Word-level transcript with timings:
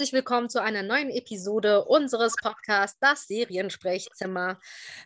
Herzlich 0.00 0.14
willkommen 0.14 0.48
zu 0.48 0.62
einer 0.62 0.82
neuen 0.82 1.10
Episode 1.10 1.84
unseres 1.84 2.34
Podcasts 2.42 2.98
Das 3.00 3.26
Seriensprechzimmer. 3.26 4.58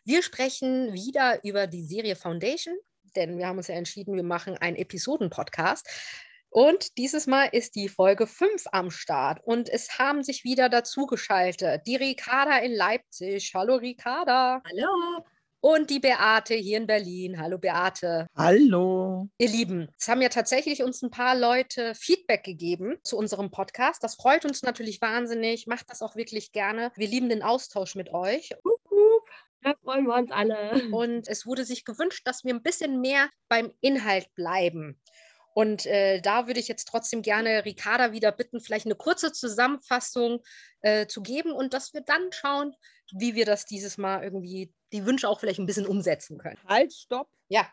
Wir 0.05 0.23
sprechen 0.23 0.93
wieder 0.93 1.43
über 1.43 1.67
die 1.67 1.83
Serie 1.83 2.15
Foundation, 2.15 2.77
denn 3.17 3.37
wir 3.37 3.49
haben 3.49 3.57
uns 3.57 3.67
ja 3.67 3.75
entschieden, 3.75 4.15
wir 4.15 4.23
machen 4.23 4.57
einen 4.57 4.77
Episoden-Podcast. 4.77 5.89
Und 6.49 6.97
dieses 6.97 7.27
Mal 7.27 7.47
ist 7.47 7.75
die 7.75 7.89
Folge 7.89 8.29
5 8.29 8.67
am 8.71 8.93
Start 8.93 9.41
und 9.43 9.69
es 9.69 9.99
haben 9.99 10.23
sich 10.23 10.45
wieder 10.45 10.69
dazugeschaltet 10.69 11.85
die 11.89 11.97
Ricarda 11.97 12.59
in 12.59 12.73
Leipzig. 12.73 13.53
Hallo 13.53 13.75
Ricarda. 13.75 14.63
Hallo 14.65 15.25
und 15.65 15.89
die 15.89 15.99
Beate 15.99 16.53
hier 16.53 16.77
in 16.77 16.87
Berlin. 16.87 17.41
Hallo 17.41 17.57
Beate. 17.57 18.27
Hallo. 18.37 19.31
Ihr 19.39 19.49
Lieben, 19.49 19.89
es 19.99 20.09
haben 20.09 20.21
ja 20.21 20.29
tatsächlich 20.29 20.83
uns 20.83 21.01
ein 21.01 21.11
paar 21.11 21.35
Leute 21.35 21.95
Feedback 21.95 22.45
gegeben 22.45 22.99
zu 23.03 23.17
unserem 23.17 23.51
Podcast. 23.51 24.05
Das 24.05 24.15
freut 24.15 24.45
uns 24.45 24.63
natürlich 24.63 25.01
wahnsinnig. 25.01 25.67
Macht 25.67 25.89
das 25.89 26.03
auch 26.03 26.17
wirklich 26.17 26.53
gerne. 26.53 26.93
Wir 26.97 27.09
lieben 27.09 27.31
den 27.31 27.43
Austausch 27.43 27.95
mit 27.95 28.13
euch. 28.13 28.51
Da 29.63 29.73
freuen 29.83 30.05
wir 30.05 30.15
uns 30.15 30.31
alle. 30.31 30.87
Und 30.93 31.29
es 31.29 31.47
wurde 31.47 31.65
sich 31.65 31.87
gewünscht, 31.87 32.27
dass 32.27 32.45
wir 32.45 32.53
ein 32.53 32.63
bisschen 32.63 33.01
mehr 33.01 33.31
beim 33.49 33.73
Inhalt 33.81 34.29
bleiben. 34.35 35.01
Und 35.55 35.87
äh, 35.87 36.21
da 36.21 36.47
würde 36.47 36.61
ich 36.61 36.69
jetzt 36.69 36.89
trotzdem 36.89 37.23
gerne 37.23 37.65
Ricarda 37.65 38.13
wieder 38.13 38.33
bitten, 38.33 38.61
vielleicht 38.61 38.87
eine 38.87 38.97
kurze 38.97 39.33
Zusammenfassung 39.33 40.43
äh, 40.81 41.07
zu 41.07 41.23
geben 41.23 41.53
und 41.53 41.73
dass 41.73 41.95
wir 41.95 42.01
dann 42.01 42.33
schauen, 42.33 42.75
wie 43.13 43.35
wir 43.35 43.47
das 43.47 43.65
dieses 43.65 43.97
Mal 43.97 44.25
irgendwie, 44.25 44.73
die 44.93 45.07
Wünsche 45.07 45.29
auch 45.29 45.41
vielleicht 45.41 45.61
ein 45.61 45.67
bisschen 45.67 45.87
umsetzen 45.87 46.39
können. 46.39 46.59
Halt, 46.67 46.93
stopp. 46.93 47.29
Ja, 47.49 47.67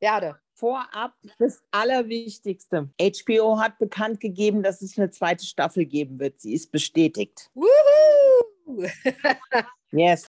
werde. 0.00 0.40
Vorab 0.54 1.14
das 1.38 1.62
Allerwichtigste. 1.70 2.88
HBO 2.98 3.58
hat 3.58 3.78
bekannt 3.78 4.20
gegeben, 4.20 4.62
dass 4.62 4.80
es 4.80 4.96
eine 4.96 5.10
zweite 5.10 5.44
Staffel 5.44 5.84
geben 5.84 6.18
wird. 6.18 6.40
Sie 6.40 6.54
ist 6.54 6.72
bestätigt. 6.72 7.50
Woohoo! 7.52 8.86
yes. 9.92 10.26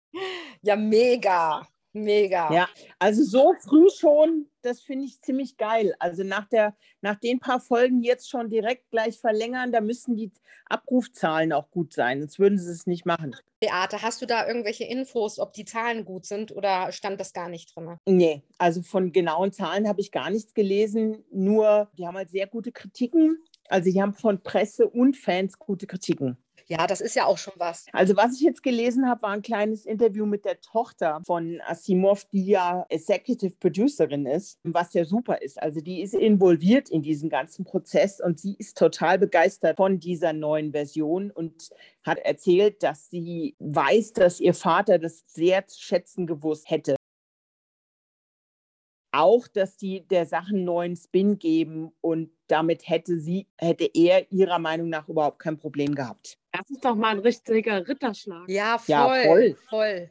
Ja, 0.63 0.75
mega. 0.75 1.67
Mega. 1.95 2.53
Ja, 2.53 2.67
also 2.99 3.23
so 3.23 3.53
früh 3.63 3.88
schon, 3.89 4.49
das 4.61 4.81
finde 4.81 5.05
ich 5.05 5.21
ziemlich 5.21 5.55
geil. 5.55 5.95
Also 5.97 6.25
nach, 6.25 6.45
der, 6.49 6.75
nach 6.99 7.17
den 7.17 7.39
paar 7.39 7.61
Folgen 7.61 8.02
jetzt 8.03 8.29
schon 8.29 8.49
direkt 8.49 8.91
gleich 8.91 9.17
verlängern, 9.17 9.71
da 9.71 9.79
müssen 9.79 10.17
die 10.17 10.33
Abrufzahlen 10.65 11.53
auch 11.53 11.71
gut 11.71 11.93
sein, 11.93 12.19
sonst 12.19 12.37
würden 12.37 12.59
sie 12.59 12.69
es 12.69 12.85
nicht 12.85 13.05
machen. 13.05 13.33
Beate, 13.61 14.02
hast 14.02 14.21
du 14.21 14.25
da 14.25 14.45
irgendwelche 14.45 14.83
Infos, 14.83 15.39
ob 15.39 15.53
die 15.53 15.63
Zahlen 15.63 16.03
gut 16.03 16.25
sind 16.25 16.52
oder 16.52 16.91
stand 16.91 17.17
das 17.21 17.31
gar 17.31 17.47
nicht 17.47 17.73
drin? 17.73 17.97
Nee, 18.05 18.43
also 18.57 18.81
von 18.81 19.13
genauen 19.13 19.53
Zahlen 19.53 19.87
habe 19.87 20.02
ich 20.02 20.11
gar 20.11 20.30
nichts 20.30 20.53
gelesen, 20.53 21.23
nur 21.31 21.89
die 21.97 22.05
haben 22.05 22.17
halt 22.17 22.30
sehr 22.30 22.47
gute 22.47 22.73
Kritiken. 22.73 23.37
Also 23.69 23.89
die 23.89 24.02
haben 24.02 24.13
von 24.13 24.43
Presse 24.43 24.87
und 24.87 25.15
Fans 25.15 25.57
gute 25.57 25.87
Kritiken. 25.87 26.37
Ja, 26.67 26.88
das 26.88 26.99
ist 26.99 27.16
ja 27.16 27.25
auch 27.25 27.38
schon 27.38 27.53
was. 27.58 27.85
Also 27.91 28.17
was 28.17 28.33
ich 28.33 28.41
jetzt 28.41 28.63
gelesen 28.63 29.08
habe, 29.08 29.21
war 29.21 29.30
ein 29.30 29.44
kleines 29.44 29.85
Interview 29.85 30.25
mit 30.25 30.45
der 30.45 30.59
Tochter 30.61 31.21
von 31.23 31.61
Asimov, 31.61 32.25
die 32.25 32.45
ja 32.45 32.85
Executive 32.89 33.55
Producerin 33.59 34.25
ist, 34.25 34.59
was 34.63 34.93
ja 34.95 35.05
super 35.05 35.41
ist. 35.43 35.61
Also 35.61 35.80
die 35.80 36.02
ist 36.02 36.16
involviert 36.16 36.89
in 36.89 37.03
diesen 37.03 37.30
ganzen 37.30 37.66
Prozess 37.66 38.19
und 38.19 38.39
sie 38.39 38.55
ist 38.58 38.80
total 38.80 39.19
begeistert 39.19 39.77
von 39.77 39.99
dieser 39.99 40.33
neuen 40.33 40.71
Version 40.71 41.30
und 41.30 41.69
hat 42.03 42.17
erzählt, 42.17 42.81
dass 42.81 43.11
sie 43.11 43.55
weiß, 43.59 44.13
dass 44.13 44.39
ihr 44.39 44.55
Vater 44.55 44.97
das 44.97 45.23
sehr 45.27 45.67
zu 45.67 45.80
schätzen 45.80 46.25
gewusst 46.25 46.69
hätte 46.71 46.95
auch, 49.16 49.47
dass 49.47 49.77
die 49.77 50.05
der 50.05 50.25
Sachen 50.25 50.66
neuen 50.66 50.95
Spin 50.95 51.39
geben 51.39 51.91
und 52.02 52.31
damit 52.47 52.88
hätte 52.88 53.17
sie, 53.17 53.47
hätte 53.57 53.89
er 53.93 54.31
ihrer 54.31 54.59
Meinung 54.59 54.89
nach 54.89 55.07
überhaupt 55.07 55.39
kein 55.39 55.57
Problem 55.57 55.95
gehabt. 55.95 56.38
Das 56.52 56.69
ist 56.69 56.85
doch 56.85 56.95
mal 56.95 57.09
ein 57.09 57.19
richtiger 57.19 57.87
Ritterschlag. 57.87 58.47
Ja, 58.47 58.77
voll. 58.77 58.91
Ja, 58.91 59.23
voll. 59.25 59.57
voll. 59.70 60.09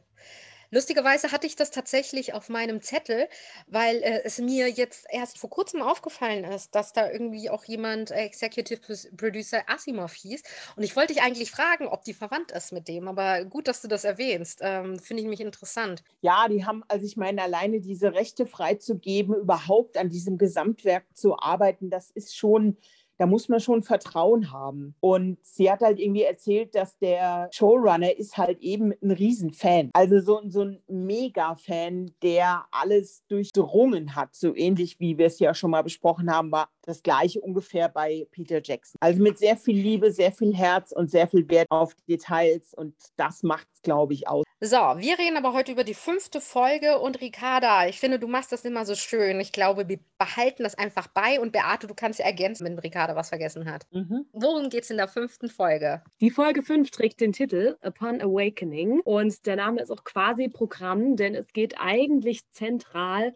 Lustigerweise 0.75 1.31
hatte 1.31 1.47
ich 1.47 1.55
das 1.55 1.71
tatsächlich 1.71 2.33
auf 2.33 2.49
meinem 2.49 2.81
Zettel, 2.81 3.29
weil 3.67 3.95
äh, 4.03 4.23
es 4.25 4.39
mir 4.39 4.69
jetzt 4.69 5.05
erst 5.09 5.37
vor 5.37 5.49
kurzem 5.49 5.81
aufgefallen 5.81 6.43
ist, 6.43 6.75
dass 6.75 6.91
da 6.91 7.09
irgendwie 7.09 7.49
auch 7.49 7.63
jemand 7.63 8.11
äh, 8.11 8.25
Executive 8.25 8.81
Producer 9.15 9.61
Asimov 9.69 10.11
hieß. 10.11 10.43
Und 10.75 10.83
ich 10.83 10.93
wollte 10.97 11.13
dich 11.13 11.23
eigentlich 11.23 11.49
fragen, 11.49 11.87
ob 11.87 12.03
die 12.03 12.13
verwandt 12.13 12.51
ist 12.51 12.73
mit 12.73 12.89
dem. 12.89 13.07
Aber 13.07 13.45
gut, 13.45 13.69
dass 13.69 13.81
du 13.81 13.87
das 13.87 14.03
erwähnst. 14.03 14.59
Ähm, 14.61 14.99
Finde 14.99 15.23
ich 15.23 15.29
mich 15.29 15.39
interessant. 15.39 16.03
Ja, 16.19 16.49
die 16.49 16.65
haben, 16.65 16.83
also 16.89 17.05
ich 17.05 17.15
meine, 17.15 17.43
alleine 17.43 17.79
diese 17.79 18.13
Rechte 18.13 18.45
freizugeben, 18.45 19.33
überhaupt 19.33 19.95
an 19.95 20.09
diesem 20.09 20.37
Gesamtwerk 20.37 21.05
zu 21.13 21.39
arbeiten, 21.39 21.89
das 21.89 22.11
ist 22.11 22.35
schon 22.35 22.75
da 23.17 23.25
muss 23.25 23.49
man 23.49 23.59
schon 23.59 23.83
Vertrauen 23.83 24.51
haben. 24.51 24.95
Und 24.99 25.37
sie 25.41 25.71
hat 25.71 25.81
halt 25.81 25.99
irgendwie 25.99 26.23
erzählt, 26.23 26.75
dass 26.75 26.97
der 26.99 27.49
Showrunner 27.51 28.17
ist 28.17 28.37
halt 28.37 28.59
eben 28.59 28.93
ein 29.01 29.11
Riesenfan. 29.11 29.89
Also 29.93 30.19
so, 30.19 30.41
so 30.47 30.63
ein 30.63 30.81
Mega-Fan, 30.87 32.11
der 32.21 32.65
alles 32.71 33.23
durchdrungen 33.27 34.15
hat. 34.15 34.35
So 34.35 34.55
ähnlich 34.55 34.99
wie 34.99 35.17
wir 35.17 35.27
es 35.27 35.39
ja 35.39 35.53
schon 35.53 35.71
mal 35.71 35.83
besprochen 35.83 36.31
haben, 36.31 36.51
war 36.51 36.69
das 36.83 37.01
gleiche 37.03 37.41
ungefähr 37.41 37.89
bei 37.89 38.27
Peter 38.31 38.61
Jackson. 38.63 38.97
Also 38.99 39.21
mit 39.21 39.37
sehr 39.37 39.57
viel 39.57 39.77
Liebe, 39.77 40.11
sehr 40.11 40.31
viel 40.31 40.55
Herz 40.55 40.91
und 40.91 41.09
sehr 41.09 41.27
viel 41.27 41.47
Wert 41.49 41.67
auf 41.69 41.95
Details. 42.07 42.73
Und 42.73 42.95
das 43.17 43.43
macht 43.43 43.67
es, 43.73 43.81
glaube 43.81 44.13
ich, 44.13 44.27
aus. 44.27 44.45
So, 44.65 44.77
wir 44.77 45.19
reden 45.19 45.37
aber 45.37 45.53
heute 45.53 45.73
über 45.73 45.83
die 45.83 45.93
fünfte 45.93 46.41
Folge 46.41 46.97
und 46.97 47.21
Ricarda, 47.21 47.87
ich 47.87 47.99
finde, 47.99 48.17
du 48.17 48.27
machst 48.27 48.51
das 48.51 48.65
immer 48.65 48.83
so 48.83 48.95
schön. 48.95 49.39
Ich 49.39 49.51
glaube, 49.51 49.87
wir 49.87 49.99
behalten 50.17 50.63
das 50.63 50.73
einfach 50.73 51.05
bei 51.05 51.39
und 51.39 51.51
Beate, 51.51 51.85
du 51.85 51.93
kannst 51.93 52.17
ja 52.17 52.25
ergänzen, 52.25 52.65
wenn 52.65 52.79
Ricarda 52.79 53.15
was 53.15 53.29
vergessen 53.29 53.69
hat. 53.71 53.85
Mhm. 53.91 54.25
Worum 54.33 54.69
geht 54.69 54.85
es 54.85 54.89
in 54.89 54.97
der 54.97 55.07
fünften 55.07 55.49
Folge? 55.49 56.01
Die 56.19 56.31
Folge 56.31 56.63
5 56.63 56.89
trägt 56.89 57.21
den 57.21 57.31
Titel 57.31 57.77
Upon 57.83 58.19
Awakening 58.21 59.01
und 59.01 59.45
der 59.45 59.57
Name 59.57 59.83
ist 59.83 59.91
auch 59.91 60.03
quasi 60.03 60.49
Programm, 60.49 61.15
denn 61.15 61.35
es 61.35 61.53
geht 61.53 61.75
eigentlich 61.77 62.49
zentral 62.49 63.27
um 63.27 63.33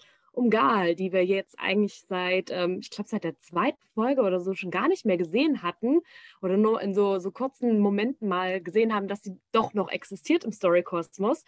Gal, 0.48 0.96
die 0.96 1.12
wir 1.12 1.26
jetzt 1.26 1.60
eigentlich 1.60 2.04
seit, 2.08 2.50
ähm, 2.52 2.80
ich 2.82 2.90
glaube, 2.90 3.10
seit 3.10 3.24
der 3.24 3.38
zweiten 3.40 3.84
Folge 3.94 4.22
oder 4.22 4.40
so 4.40 4.54
schon 4.54 4.72
gar 4.72 4.88
nicht 4.88 5.06
mehr 5.06 5.18
gesehen 5.18 5.62
hatten 5.62 6.00
oder 6.42 6.56
nur 6.56 6.82
in 6.82 6.94
so, 6.94 7.20
so 7.20 7.32
kurzen 7.32 7.80
Momenten 7.80 8.28
mal 8.28 8.62
gesehen 8.62 8.94
haben, 8.94 9.08
dass 9.08 9.22
sie 9.22 9.38
doch 9.52 9.74
noch 9.74 9.90
existiert 9.90 10.46
im 10.46 10.52
Story-Kosmos. 10.52 11.44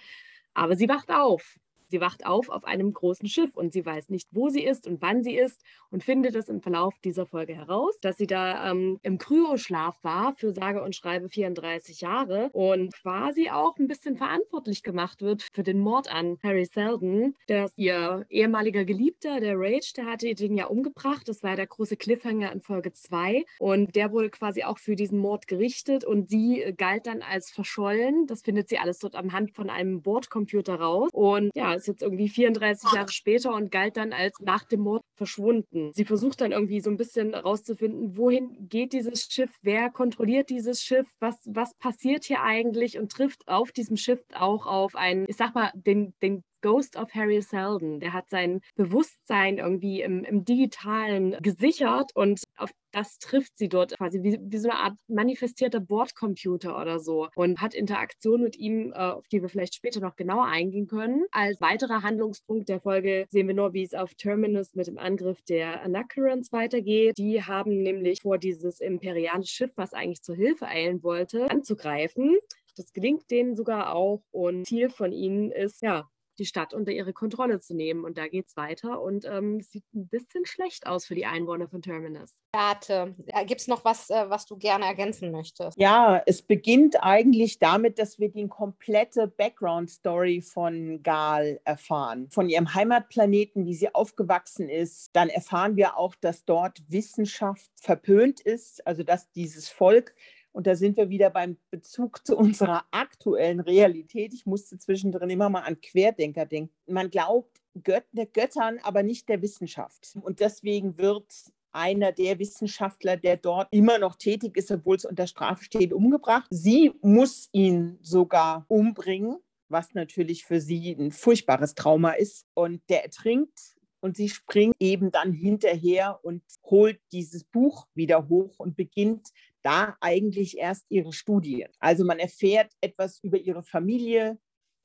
Aber 0.53 0.75
sie 0.75 0.90
wacht 0.90 1.09
auf 1.09 1.57
Sie 1.91 2.02
wacht 2.02 2.25
auf 2.25 2.50
auf 2.50 2.63
einem 2.63 2.94
großen 2.94 3.28
Schiff 3.28 3.56
und 3.56 3.74
sie 3.74 3.85
weiß 3.85 4.09
nicht, 4.09 4.29
wo 4.31 4.50
sie 4.50 4.63
ist 4.63 4.88
und 4.88 5.02
wann 5.02 5.24
sie 5.24 5.35
ist 5.35 5.62
und 5.90 6.03
findet 6.03 6.35
es 6.35 6.47
im 6.47 6.62
Verlauf 6.62 6.97
dieser 7.03 7.25
Folge 7.25 7.53
heraus, 7.53 8.00
dass 8.02 8.18
sie 8.18 8.28
da 8.28 8.72
ähm, 8.72 8.97
im 9.03 9.18
Kryoschlaf 9.18 10.02
war 10.03 10.34
für 10.34 10.52
sage 10.53 10.81
und 10.81 10.96
schreibe 10.96 11.29
34 11.29 12.02
Jahre 12.02 12.50
und 12.53 12.94
quasi 12.94 13.50
auch 13.50 13.78
ein 13.78 13.88
bisschen 13.88 14.16
verantwortlich 14.16 14.84
gemacht 14.84 15.22
wird 15.22 15.44
für 15.53 15.63
den 15.63 15.79
Mord 15.79 16.09
an 16.09 16.38
Harry 16.44 16.66
Seldon, 16.66 17.35
dass 17.47 17.78
ihr 17.78 18.25
ehemaliger 18.29 18.85
Geliebter, 18.85 19.41
der 19.41 19.56
Rage, 19.58 19.91
der 19.97 20.06
hatte 20.06 20.34
den 20.34 20.56
ja 20.56 20.68
umgebracht. 20.68 21.28
Das 21.28 21.44
war 21.44 21.58
der 21.58 21.68
große 21.68 21.97
Cliffhanger 21.97 22.53
in 22.53 22.62
Folge 22.62 22.94
2 22.94 23.44
und 23.59 23.96
der 23.97 24.13
wurde 24.13 24.29
quasi 24.29 24.63
auch 24.63 24.78
für 24.78 24.96
diesen 24.96 25.19
Mord 25.19 25.47
gerichtet 25.47 26.06
und 26.06 26.29
sie 26.29 26.62
äh, 26.62 26.72
galt 26.73 27.06
dann 27.08 27.22
als 27.22 27.52
verschollen. 27.52 28.28
Das 28.28 28.44
findet 28.44 28.69
sie 28.69 28.78
alles 28.78 29.00
dort 29.00 29.16
am 29.16 29.34
Hand 29.34 29.52
von 29.52 29.69
einem 29.69 30.02
Bordcomputer 30.02 30.75
raus 30.75 31.09
und 31.12 31.52
ja, 31.53 31.78
ist 31.81 31.88
jetzt 31.88 32.02
irgendwie 32.02 32.30
34 32.30 32.94
Jahre 32.94 33.12
später 33.12 33.53
und 33.53 33.72
galt 33.72 33.97
dann 33.97 34.14
als 34.14 34.40
nach 34.40 34.64
dem 34.64 34.81
Mord 34.81 35.03
verschwunden. 35.16 35.92
Sie 35.94 36.06
versucht 36.06 36.42
dann 36.42 36.52
irgendwie 36.52 36.81
so 36.81 36.90
ein 36.90 36.97
bisschen 36.97 37.34
herauszufinden, 37.34 38.18
wohin 38.18 38.69
geht 38.69 38.94
dieses 38.94 39.25
Schiff, 39.25 39.52
wer 39.62 39.90
kontrolliert 39.90 40.50
dieses 40.50 40.81
Schiff, 40.81 41.08
was, 41.20 41.38
was 41.46 41.74
passiert 41.75 42.25
hier 42.25 42.41
eigentlich 42.41 42.97
und 42.97 43.12
trifft 43.12 43.47
auf 43.47 43.72
diesem 43.72 43.97
Schiff 43.97 44.24
auch 44.34 44.66
auf 44.66 44.96
einen, 44.96 45.25
ich 45.28 45.38
sag 45.38 45.56
mal, 45.56 45.72
den, 45.75 46.14
den 46.22 46.44
Ghost 46.62 46.96
of 46.96 47.14
Harry 47.14 47.41
Seldon. 47.41 48.00
Der 48.00 48.14
hat 48.14 48.30
sein 48.30 48.62
Bewusstsein 48.75 49.58
irgendwie 49.58 50.02
im, 50.02 50.24
im 50.24 50.46
Digitalen 50.46 51.38
gesichert 51.41 52.12
und 52.16 52.44
auf 52.58 52.72
das 52.91 53.17
trifft 53.20 53.58
sie 53.58 53.70
dort 53.70 53.97
quasi 53.97 54.23
wie, 54.23 54.40
wie 54.41 54.58
so 54.58 54.70
eine 54.70 54.79
Art 54.79 54.97
manifestierter 55.08 55.79
Bordcomputer 55.79 56.79
oder 56.79 56.99
so 56.99 57.29
und 57.35 57.61
hat 57.61 57.73
Interaktion 57.73 58.41
mit 58.43 58.58
ihm, 58.58 58.91
äh, 58.93 58.97
auf 58.97 59.28
die 59.28 59.41
wir 59.41 59.49
vielleicht 59.49 59.76
später 59.76 59.99
noch 59.99 60.16
genauer 60.16 60.46
eingehen 60.46 60.88
können. 60.88 61.26
Als 61.32 61.59
weiterer 61.61 62.03
Handlungspunkt 62.03 62.70
der 62.70 62.82
Folge 62.82 63.26
sehen 63.29 63.47
wir 63.47 63.55
nur, 63.55 63.73
wie 63.73 63.84
es 63.84 63.93
auf 63.93 64.14
Terminus 64.16 64.76
mit 64.76 64.88
dem 64.88 64.97
Angriff 64.97 65.41
der 65.43 65.82
Anakarans 65.84 66.52
weitergeht. 66.52 67.17
Die 67.17 67.43
haben 67.43 67.82
nämlich 67.82 68.22
vor, 68.22 68.38
dieses 68.38 68.79
imperiale 68.79 69.46
Schiff, 69.46 69.72
was 69.76 69.94
eigentlich 69.94 70.22
zur 70.22 70.35
Hilfe 70.35 70.67
eilen 70.67 71.03
wollte, 71.03 71.49
anzugreifen. 71.49 72.37
Das 72.76 72.94
gelingt 72.94 73.29
denen 73.29 73.55
sogar 73.55 73.94
auch 73.94 74.22
und 74.32 74.66
Ziel 74.66 74.90
von 74.90 75.11
ihnen 75.11 75.52
ist, 75.52 75.82
ja, 75.82 76.09
die 76.40 76.46
Stadt 76.46 76.74
unter 76.74 76.92
ihre 76.92 77.14
Kontrolle 77.14 77.60
zu 77.60 77.76
nehmen. 77.76 78.04
Und 78.04 78.18
da 78.18 78.28
geht 78.28 78.48
es 78.48 78.58
weiter 78.58 79.02
und 79.02 79.26
ähm, 79.26 79.62
sieht 79.62 79.84
ein 79.94 80.08
bisschen 80.08 80.46
schlecht 80.46 80.88
aus 80.88 81.06
für 81.06 81.16
die 81.16 81.26
Einwohner 81.26 81.68
von 81.68 81.82
Terminus. 81.82 82.42
Beate, 82.52 83.16
gibt 83.46 83.62
es 83.62 83.68
noch 83.68 83.86
was, 83.86 84.10
äh, 84.10 84.30
was 84.30 84.46
du 84.46 84.58
gerne 84.58 84.86
ergänzen 84.86 85.32
möchtest? 85.32 85.78
Ja, 85.80 86.22
es 86.26 86.42
beginnt 86.42 87.02
eigentlich 87.02 87.60
damit, 87.60 88.00
dass 88.00 88.20
wir 88.20 88.30
die 88.30 88.48
komplette 88.48 89.28
Background-Story 89.28 90.42
von 90.42 91.02
Gal 91.04 91.60
erfahren. 91.64 92.30
Von 92.30 92.50
ihrem 92.50 92.74
Heimatplaneten, 92.74 93.66
wie 93.66 93.76
sie 93.76 93.94
aufgewachsen 93.94 94.70
ist. 94.70 95.16
Dann 95.16 95.30
erfahren 95.30 95.76
wir 95.76 95.98
auch, 95.98 96.16
dass 96.16 96.46
dort 96.46 96.82
Wissenschaft 96.88 97.70
verpönt 97.76 98.40
ist, 98.42 98.86
also 98.86 99.04
dass 99.04 99.32
dieses 99.32 99.70
Volk 99.70 100.14
Und 100.52 100.68
da 100.68 100.76
sind 100.76 100.98
wir 100.98 101.09
wieder 101.09 101.30
beim 101.30 101.58
Bezug 101.70 102.26
zu 102.26 102.38
unserer 102.38 102.86
aktuellen 102.92 103.59
Realität. 103.59 104.34
Ich 104.34 104.46
musste 104.46 104.78
zwischendrin 104.78 105.30
immer 105.30 105.50
mal 105.50 105.62
an 105.62 105.80
Querdenker 105.80 106.46
denken. 106.46 106.74
Man 106.88 107.09
glaubt 107.09 107.62
Gött 107.84 108.06
der 108.12 108.26
Göttern, 108.26 108.80
aber 108.84 109.02
nicht 109.02 109.30
der 109.30 109.42
Wissenschaft. 109.42 110.18
Und 110.22 110.42
deswegen 110.42 110.98
wird 110.98 111.26
einer 111.72 112.12
der 112.12 112.38
Wissenschaftler, 112.40 113.16
der 113.16 113.38
dort 113.38 113.70
immer 113.72 113.98
noch 113.98 114.16
tätig 114.16 114.58
ist, 114.58 114.72
obwohl 114.72 114.98
es 114.98 115.06
unter 115.06 115.26
Strafe 115.26 115.64
steht, 115.64 115.94
umgebracht. 115.94 116.48
Sie 116.50 116.92
muss 117.02 117.47
ihn 117.54 117.97
sogar 118.02 118.66
umbringen, 118.68 119.38
was 119.70 119.94
natürlich 119.94 120.44
für 120.44 120.59
sie 120.59 120.92
ein 120.92 121.12
furchtbares 121.12 121.76
Trauma 121.76 122.12
ist. 122.12 122.46
Und 122.54 122.82
der 122.90 123.06
ertrinkt 123.06 123.78
und 124.02 124.18
sie 124.18 124.30
springt 124.30 124.76
eben 124.80 125.12
dann 125.12 125.32
hinterher 125.32 126.20
und 126.24 126.44
holt 126.66 127.00
dieses 127.12 127.44
Buch 127.44 127.88
wieder 127.94 128.28
hoch 128.28 128.59
und 128.59 128.76
beginnt 128.76 129.30
da 129.62 129.96
eigentlich 130.02 130.58
erst 130.58 130.86
ihre 130.90 131.14
Studien. 131.14 131.70
Also 131.80 132.03
man 132.03 132.20
erfährt 132.20 132.72
etwas 132.82 133.20
über 133.24 133.38
ihre 133.38 133.64
Familie, 133.64 134.40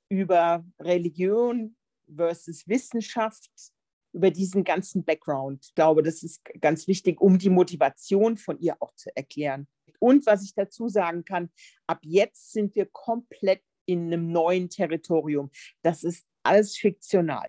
über 0.08 0.64
Religion 0.78 1.76
versus 2.14 2.68
Wissenschaft, 2.68 3.50
über 4.12 4.30
diesen 4.30 4.64
ganzen 4.64 5.04
Background. 5.04 5.64
Ich 5.66 5.74
glaube, 5.74 6.02
das 6.02 6.22
ist 6.22 6.44
ganz 6.60 6.86
wichtig, 6.86 7.20
um 7.20 7.38
die 7.38 7.50
Motivation 7.50 8.36
von 8.36 8.58
ihr 8.60 8.76
auch 8.80 8.94
zu 8.94 9.14
erklären. 9.16 9.66
Und 9.98 10.26
was 10.26 10.44
ich 10.44 10.54
dazu 10.54 10.88
sagen 10.88 11.24
kann, 11.24 11.50
ab 11.86 12.00
jetzt 12.02 12.52
sind 12.52 12.74
wir 12.74 12.86
komplett 12.86 13.62
in 13.86 14.06
einem 14.06 14.30
neuen 14.30 14.68
Territorium. 14.68 15.50
Das 15.82 16.04
ist 16.04 16.26
alles 16.42 16.76
fiktional. 16.76 17.48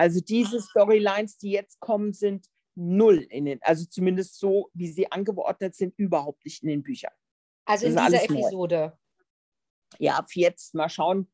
Also 0.00 0.20
diese 0.22 0.56
ah. 0.56 0.60
Storylines, 0.62 1.36
die 1.36 1.50
jetzt 1.50 1.78
kommen, 1.78 2.14
sind 2.14 2.46
null 2.74 3.18
in 3.18 3.44
den, 3.44 3.62
also 3.62 3.84
zumindest 3.84 4.38
so, 4.38 4.70
wie 4.72 4.88
sie 4.88 5.12
angeordnet 5.12 5.74
sind, 5.74 5.92
überhaupt 5.98 6.42
nicht 6.46 6.62
in 6.62 6.70
den 6.70 6.82
Büchern. 6.82 7.12
Also 7.66 7.84
in 7.84 7.96
dieser 7.96 8.24
Episode. 8.24 8.96
Neu. 9.98 9.98
Ja, 9.98 10.14
ab 10.14 10.28
jetzt 10.32 10.74
mal 10.74 10.88
schauen, 10.88 11.30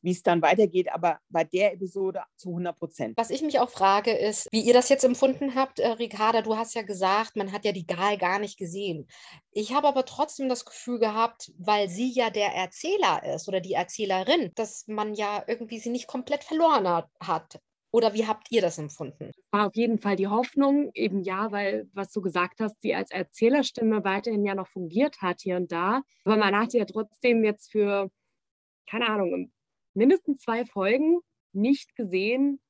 wie 0.00 0.10
es 0.10 0.24
dann 0.24 0.42
weitergeht, 0.42 0.92
aber 0.92 1.20
bei 1.28 1.44
der 1.44 1.74
Episode 1.74 2.24
zu 2.34 2.48
100 2.48 2.76
Prozent. 2.76 3.16
Was 3.16 3.30
ich 3.30 3.42
mich 3.42 3.60
auch 3.60 3.70
frage, 3.70 4.10
ist, 4.10 4.48
wie 4.50 4.62
ihr 4.62 4.74
das 4.74 4.88
jetzt 4.88 5.04
empfunden 5.04 5.54
habt, 5.54 5.78
äh, 5.78 5.86
Ricarda, 5.86 6.42
du 6.42 6.56
hast 6.56 6.74
ja 6.74 6.82
gesagt, 6.82 7.36
man 7.36 7.52
hat 7.52 7.64
ja 7.64 7.70
die 7.70 7.86
Gal 7.86 8.18
gar 8.18 8.40
nicht 8.40 8.58
gesehen. 8.58 9.06
Ich 9.52 9.74
habe 9.74 9.86
aber 9.86 10.04
trotzdem 10.04 10.48
das 10.48 10.64
Gefühl 10.64 10.98
gehabt, 10.98 11.52
weil 11.56 11.88
sie 11.88 12.10
ja 12.10 12.30
der 12.30 12.52
Erzähler 12.52 13.22
ist 13.32 13.46
oder 13.46 13.60
die 13.60 13.74
Erzählerin, 13.74 14.50
dass 14.56 14.88
man 14.88 15.14
ja 15.14 15.44
irgendwie 15.46 15.78
sie 15.78 15.90
nicht 15.90 16.08
komplett 16.08 16.42
verloren 16.42 17.04
hat. 17.20 17.60
Oder 17.92 18.14
wie 18.14 18.26
habt 18.26 18.50
ihr 18.50 18.62
das 18.62 18.78
empfunden? 18.78 19.32
War 19.50 19.66
auf 19.66 19.76
jeden 19.76 19.98
Fall 19.98 20.16
die 20.16 20.26
Hoffnung, 20.26 20.90
eben 20.94 21.22
ja, 21.22 21.52
weil, 21.52 21.88
was 21.92 22.10
du 22.10 22.22
gesagt 22.22 22.58
hast, 22.60 22.80
sie 22.80 22.94
als 22.94 23.10
Erzählerstimme 23.10 24.02
weiterhin 24.02 24.46
ja 24.46 24.54
noch 24.54 24.68
fungiert 24.68 25.20
hat 25.20 25.42
hier 25.42 25.56
und 25.56 25.70
da. 25.70 26.02
Aber 26.24 26.38
man 26.38 26.56
hat 26.56 26.72
ja 26.72 26.86
trotzdem 26.86 27.44
jetzt 27.44 27.70
für, 27.70 28.10
keine 28.88 29.08
Ahnung, 29.08 29.52
mindestens 29.92 30.40
zwei 30.40 30.64
Folgen 30.64 31.20
nicht 31.52 31.94
gesehen, 31.94 32.60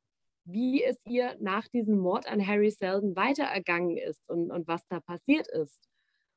wie 0.44 0.82
es 0.82 0.98
ihr 1.06 1.36
nach 1.38 1.68
diesem 1.68 1.98
Mord 1.98 2.26
an 2.26 2.44
Harry 2.44 2.72
Seldon 2.72 3.14
weiter 3.14 3.44
ergangen 3.44 3.96
ist 3.96 4.28
und, 4.28 4.50
und 4.50 4.66
was 4.66 4.84
da 4.88 4.98
passiert 4.98 5.46
ist. 5.46 5.88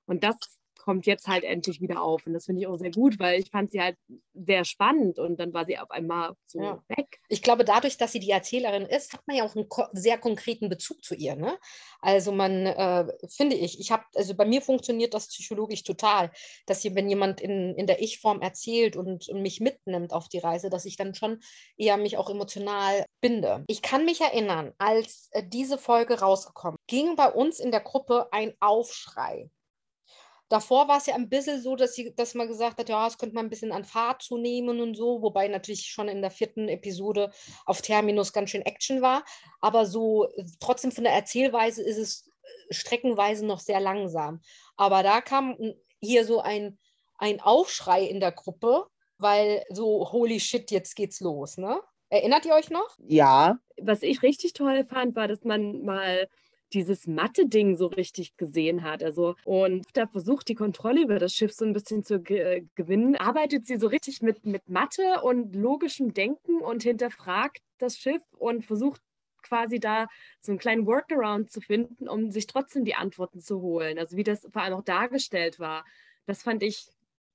Und 0.06 0.24
das 0.24 0.38
kommt 0.86 1.08
jetzt 1.08 1.28
halt 1.28 1.44
endlich 1.44 1.82
wieder 1.82 2.02
auf. 2.02 2.28
Und 2.28 2.34
das 2.34 2.46
finde 2.46 2.62
ich 2.62 2.68
auch 2.68 2.78
sehr 2.78 2.92
gut, 2.92 3.18
weil 3.20 3.42
ich 3.42 3.50
fand 3.50 3.72
sie 3.72 3.82
halt 3.82 3.98
sehr 4.36 4.64
spannend 4.66 5.18
und 5.18 5.40
dann 5.40 5.52
war 5.52 5.66
sie 5.66 5.80
auf 5.80 5.90
einmal 5.90 6.36
so 6.46 6.62
ja. 6.62 6.84
weg. 6.90 7.20
Ich 7.28 7.42
glaube, 7.42 7.66
dadurch, 7.66 7.98
dass 7.98 8.12
sie 8.12 8.20
die 8.20 8.30
Erzählerin 8.30 8.84
ist, 8.84 9.12
hat 9.12 9.26
man 9.26 9.36
ja 9.36 9.46
auch 9.46 9.56
einen 9.56 9.68
sehr 9.94 10.20
konkreten 10.20 10.70
Bezug 10.70 11.04
zu 11.04 11.16
ihr. 11.16 11.36
Ne? 11.36 11.58
Also 12.02 12.32
man, 12.32 12.68
äh, 12.68 13.08
finde 13.36 13.56
ich, 13.56 13.80
ich 13.80 13.92
habe, 13.92 14.04
also 14.14 14.36
bei 14.36 14.46
mir 14.46 14.62
funktioniert 14.62 15.16
das 15.16 15.28
psychologisch 15.28 15.84
total, 15.84 16.30
dass 16.68 16.84
sie, 16.84 16.94
wenn 16.94 17.10
jemand 17.10 17.42
in, 17.42 17.74
in 17.76 17.88
der 17.88 18.02
Ich-Form 18.04 18.42
erzählt 18.42 18.96
und, 18.96 19.28
und 19.28 19.42
mich 19.42 19.60
mitnimmt 19.60 20.14
auf 20.14 20.30
die 20.30 20.38
Reise, 20.38 20.70
dass 20.70 20.86
ich 20.86 20.98
dann 20.98 21.16
schon 21.16 21.40
eher 21.78 21.98
mich 21.98 22.18
auch 22.18 22.30
emotional 22.30 23.06
binde. 23.22 23.64
Ich 23.68 23.82
kann 23.82 24.06
mich 24.06 24.22
erinnern, 24.22 24.72
als 24.78 25.30
äh, 25.32 25.42
diese 25.44 25.80
Folge 25.80 26.20
rausgekommen, 26.20 26.78
ging 26.86 27.16
bei 27.16 27.32
uns 27.32 27.60
in 27.60 27.72
der 27.72 27.82
Gruppe 27.82 28.28
ein 28.32 28.54
Aufschrei. 28.60 29.50
Davor 30.50 30.88
war 30.88 30.98
es 30.98 31.08
ja 31.08 31.16
ein 31.16 31.30
bisschen 31.30 31.62
so, 31.62 31.76
dass, 31.76 31.96
sie, 31.96 32.14
dass 32.16 32.36
man 32.36 32.48
gesagt 32.48 32.80
hat, 32.80 32.90
ja, 32.90 33.08
es 33.08 33.18
könnte 33.18 33.36
man 33.36 33.48
ein 33.48 33.50
bisschen 33.50 33.72
an 33.72 33.84
Fahrt 33.84 34.22
zunehmen 34.22 34.80
und 34.80 34.96
so, 34.96 35.22
wobei 35.22 35.48
natürlich 35.48 35.88
schon 35.88 36.08
in 36.08 36.22
der 36.22 36.32
vierten 36.32 36.70
Episode 36.70 37.32
auf 37.66 37.82
Terminus 37.82 38.32
ganz 38.32 38.52
schön 38.52 38.62
Action 38.62 39.02
war. 39.02 39.24
Aber 39.60 39.86
so 39.86 40.30
trotzdem 40.60 40.92
von 40.92 41.04
der 41.04 41.14
Erzählweise 41.14 41.82
ist 41.82 41.98
es 41.98 42.30
streckenweise 42.70 43.46
noch 43.46 43.60
sehr 43.60 43.80
langsam. 43.80 44.42
Aber 44.78 45.04
da 45.04 45.22
kam 45.22 45.58
hier 46.00 46.26
so 46.26 46.42
ein, 46.42 46.78
ein 47.18 47.42
Aufschrei 47.42 48.04
in 48.04 48.20
der 48.20 48.32
Gruppe, 48.32 48.86
weil 49.18 49.64
so, 49.70 50.12
holy 50.12 50.40
shit, 50.40 50.72
jetzt 50.72 50.96
geht's 50.96 51.22
los, 51.22 51.58
ne? 51.58 51.82
Erinnert 52.10 52.46
ihr 52.46 52.54
euch 52.54 52.70
noch? 52.70 52.96
Ja. 53.00 53.58
Was 53.82 54.04
ich 54.04 54.22
richtig 54.22 54.54
toll 54.54 54.86
fand, 54.86 55.16
war, 55.16 55.28
dass 55.28 55.44
man 55.44 55.84
mal 55.84 56.30
dieses 56.74 57.08
Mathe-Ding 57.08 57.76
so 57.76 57.88
richtig 57.88 58.38
gesehen 58.38 58.84
hat. 58.84 59.04
Also, 59.04 59.36
und 59.46 59.86
da 59.94 60.08
versucht 60.08 60.48
die 60.48 60.56
Kontrolle 60.56 61.04
über 61.04 61.20
das 61.20 61.34
Schiff 61.34 61.54
so 61.54 61.66
ein 61.66 61.74
bisschen 61.74 62.04
zu 62.04 62.22
ge 62.22 62.66
gewinnen, 62.76 63.16
arbeitet 63.16 63.66
sie 63.66 63.78
so 63.78 63.88
richtig 63.88 64.22
mit, 64.22 64.46
mit 64.46 64.68
Mathe 64.70 65.22
und 65.22 65.56
logischem 65.56 66.14
Denken 66.14 66.62
und 66.62 66.84
hinterfragt 66.84 67.62
das 67.78 67.98
Schiff 67.98 68.22
und 68.38 68.66
versucht 68.66 69.02
quasi 69.42 69.80
da 69.80 70.08
so 70.42 70.52
einen 70.52 70.60
kleinen 70.60 70.86
Workaround 70.86 71.52
zu 71.52 71.62
finden, 71.62 72.10
um 72.10 72.32
sich 72.32 72.48
trotzdem 72.48 72.84
die 72.84 72.96
Antworten 72.96 73.40
zu 73.40 73.62
holen. 73.62 74.00
Also 74.00 74.18
wie 74.18 74.24
das 74.24 74.42
vor 74.52 74.62
allem 74.62 74.74
auch 74.74 74.84
dargestellt 74.84 75.60
war. 75.60 75.86
Das 76.26 76.42
fand 76.44 76.64
ich 76.64 76.90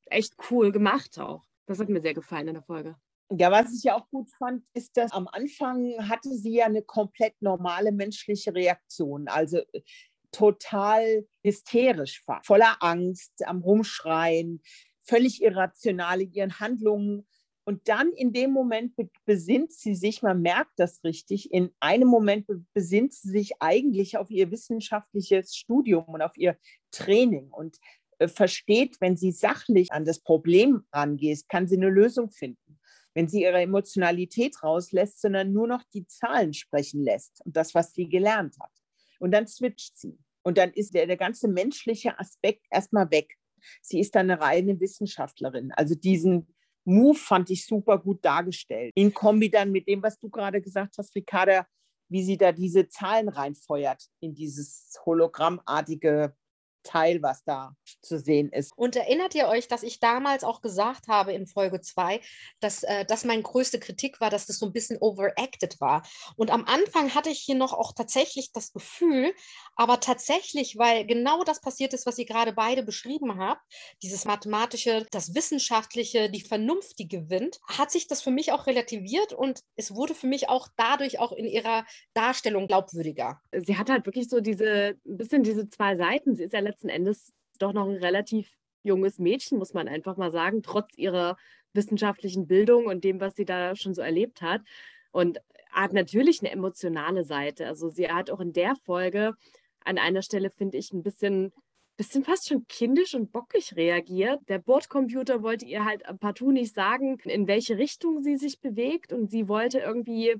echt 0.06 0.34
cool 0.50 0.72
gemacht 0.72 1.18
auch. 1.18 1.44
Das 1.66 1.78
hat 1.78 1.88
mir 1.88 2.00
sehr 2.00 2.14
gefallen 2.14 2.48
in 2.48 2.54
der 2.54 2.62
Folge. 2.64 2.96
Ja, 3.38 3.52
was 3.52 3.72
ich 3.72 3.84
ja 3.84 3.96
auch 3.96 4.08
gut 4.10 4.28
fand, 4.30 4.64
ist, 4.74 4.96
dass 4.96 5.12
am 5.12 5.28
Anfang 5.28 6.08
hatte 6.08 6.34
sie 6.34 6.56
ja 6.56 6.66
eine 6.66 6.82
komplett 6.82 7.40
normale 7.40 7.92
menschliche 7.92 8.52
Reaktion. 8.52 9.28
Also 9.28 9.58
äh, 9.72 9.82
total 10.32 11.26
hysterisch 11.44 12.22
war, 12.26 12.42
voller 12.44 12.76
Angst, 12.80 13.32
am 13.46 13.60
Rumschreien, 13.60 14.62
völlig 15.04 15.42
irrational 15.42 16.22
in 16.22 16.32
ihren 16.32 16.60
Handlungen. 16.60 17.26
Und 17.64 17.88
dann 17.88 18.10
in 18.12 18.32
dem 18.32 18.50
Moment 18.50 18.94
besinnt 19.26 19.72
sie 19.72 19.94
sich, 19.94 20.22
man 20.22 20.42
merkt 20.42 20.72
das 20.76 21.04
richtig, 21.04 21.52
in 21.52 21.70
einem 21.78 22.08
Moment 22.08 22.48
besinnt 22.74 23.12
sie 23.12 23.28
sich 23.28 23.52
eigentlich 23.60 24.16
auf 24.16 24.30
ihr 24.30 24.50
wissenschaftliches 24.50 25.54
Studium 25.54 26.04
und 26.06 26.22
auf 26.22 26.36
ihr 26.36 26.56
Training 26.90 27.48
und 27.50 27.78
äh, 28.18 28.26
versteht, 28.26 29.00
wenn 29.00 29.16
sie 29.16 29.30
sachlich 29.30 29.92
an 29.92 30.04
das 30.04 30.20
Problem 30.20 30.84
rangeht, 30.92 31.48
kann 31.48 31.68
sie 31.68 31.76
eine 31.76 31.90
Lösung 31.90 32.30
finden 32.30 32.59
wenn 33.14 33.28
sie 33.28 33.42
ihre 33.42 33.60
Emotionalität 33.60 34.62
rauslässt, 34.62 35.20
sondern 35.20 35.52
nur 35.52 35.66
noch 35.66 35.82
die 35.92 36.06
Zahlen 36.06 36.54
sprechen 36.54 37.02
lässt 37.02 37.44
und 37.44 37.56
das, 37.56 37.74
was 37.74 37.92
sie 37.92 38.08
gelernt 38.08 38.56
hat. 38.60 38.72
Und 39.18 39.32
dann 39.32 39.46
switcht 39.46 39.98
sie. 39.98 40.18
Und 40.42 40.56
dann 40.58 40.72
ist 40.72 40.94
der, 40.94 41.06
der 41.06 41.16
ganze 41.16 41.48
menschliche 41.48 42.18
Aspekt 42.18 42.66
erstmal 42.70 43.10
weg. 43.10 43.36
Sie 43.82 44.00
ist 44.00 44.14
dann 44.14 44.30
eine 44.30 44.40
reine 44.40 44.80
Wissenschaftlerin. 44.80 45.72
Also 45.72 45.94
diesen 45.94 46.54
Move 46.84 47.18
fand 47.18 47.50
ich 47.50 47.66
super 47.66 47.98
gut 47.98 48.24
dargestellt. 48.24 48.92
In 48.94 49.12
Kombi 49.12 49.50
dann 49.50 49.70
mit 49.70 49.86
dem, 49.86 50.02
was 50.02 50.18
du 50.18 50.30
gerade 50.30 50.62
gesagt 50.62 50.96
hast, 50.96 51.14
Ricarda, 51.14 51.66
wie 52.08 52.24
sie 52.24 52.38
da 52.38 52.52
diese 52.52 52.88
Zahlen 52.88 53.28
reinfeuert 53.28 54.02
in 54.20 54.34
dieses 54.34 54.98
hologrammartige 55.04 56.34
Teil, 56.82 57.22
was 57.22 57.44
da 57.44 57.74
zu 58.02 58.18
sehen 58.18 58.50
ist. 58.50 58.72
Und 58.76 58.96
erinnert 58.96 59.34
ihr 59.34 59.48
euch, 59.48 59.68
dass 59.68 59.82
ich 59.82 60.00
damals 60.00 60.44
auch 60.44 60.62
gesagt 60.62 61.08
habe 61.08 61.32
in 61.32 61.46
Folge 61.46 61.80
2, 61.80 62.20
dass 62.60 62.82
äh, 62.82 63.04
das 63.04 63.24
meine 63.24 63.42
größte 63.42 63.78
Kritik 63.78 64.20
war, 64.20 64.30
dass 64.30 64.46
das 64.46 64.58
so 64.58 64.66
ein 64.66 64.72
bisschen 64.72 64.98
overacted 65.00 65.80
war. 65.80 66.02
Und 66.36 66.50
am 66.50 66.64
Anfang 66.64 67.14
hatte 67.14 67.30
ich 67.30 67.40
hier 67.40 67.54
noch 67.54 67.72
auch 67.72 67.92
tatsächlich 67.92 68.52
das 68.52 68.72
Gefühl, 68.72 69.32
aber 69.76 70.00
tatsächlich, 70.00 70.76
weil 70.78 71.06
genau 71.06 71.44
das 71.44 71.60
passiert 71.60 71.94
ist, 71.94 72.06
was 72.06 72.18
ihr 72.18 72.26
gerade 72.26 72.52
beide 72.52 72.82
beschrieben 72.82 73.38
habt, 73.38 73.62
dieses 74.02 74.24
mathematische, 74.24 75.06
das 75.10 75.34
wissenschaftliche, 75.34 76.30
die 76.30 76.42
Vernunft, 76.42 76.98
die 76.98 77.08
gewinnt, 77.08 77.60
hat 77.66 77.90
sich 77.90 78.06
das 78.06 78.22
für 78.22 78.30
mich 78.30 78.52
auch 78.52 78.66
relativiert 78.66 79.32
und 79.32 79.60
es 79.76 79.94
wurde 79.94 80.14
für 80.14 80.26
mich 80.26 80.48
auch 80.48 80.68
dadurch 80.76 81.18
auch 81.18 81.32
in 81.32 81.46
ihrer 81.46 81.84
Darstellung 82.14 82.66
glaubwürdiger. 82.66 83.40
Sie 83.52 83.76
hat 83.76 83.90
halt 83.90 84.06
wirklich 84.06 84.28
so 84.28 84.40
diese, 84.40 84.96
ein 85.06 85.16
bisschen 85.16 85.42
diese 85.42 85.68
zwei 85.68 85.96
Seiten. 85.96 86.36
Sie 86.36 86.44
ist 86.44 86.52
ja 86.52 86.62
letzten 86.70 86.88
Endes 86.88 87.32
doch 87.58 87.72
noch 87.72 87.88
ein 87.88 87.96
relativ 87.96 88.48
junges 88.82 89.18
Mädchen, 89.18 89.58
muss 89.58 89.74
man 89.74 89.88
einfach 89.88 90.16
mal 90.16 90.30
sagen, 90.30 90.62
trotz 90.62 90.96
ihrer 90.96 91.36
wissenschaftlichen 91.72 92.46
Bildung 92.46 92.86
und 92.86 93.04
dem, 93.04 93.20
was 93.20 93.34
sie 93.36 93.44
da 93.44 93.76
schon 93.76 93.94
so 93.94 94.02
erlebt 94.02 94.42
hat. 94.42 94.62
Und 95.12 95.40
hat 95.70 95.92
natürlich 95.92 96.40
eine 96.40 96.50
emotionale 96.50 97.24
Seite. 97.24 97.66
Also 97.66 97.90
sie 97.90 98.08
hat 98.08 98.30
auch 98.30 98.40
in 98.40 98.52
der 98.52 98.74
Folge 98.84 99.34
an 99.84 99.98
einer 99.98 100.22
Stelle, 100.22 100.50
finde 100.50 100.78
ich, 100.78 100.92
ein 100.92 101.02
bisschen, 101.02 101.52
bisschen 101.96 102.24
fast 102.24 102.48
schon 102.48 102.66
kindisch 102.68 103.14
und 103.14 103.32
bockig 103.32 103.76
reagiert. 103.76 104.40
Der 104.48 104.58
Bordcomputer 104.58 105.42
wollte 105.42 105.66
ihr 105.66 105.84
halt 105.84 106.02
partout 106.20 106.52
nicht 106.52 106.74
sagen, 106.74 107.18
in 107.24 107.46
welche 107.46 107.78
Richtung 107.78 108.22
sie 108.22 108.36
sich 108.36 108.60
bewegt. 108.60 109.12
Und 109.12 109.30
sie 109.30 109.48
wollte 109.48 109.78
irgendwie 109.78 110.36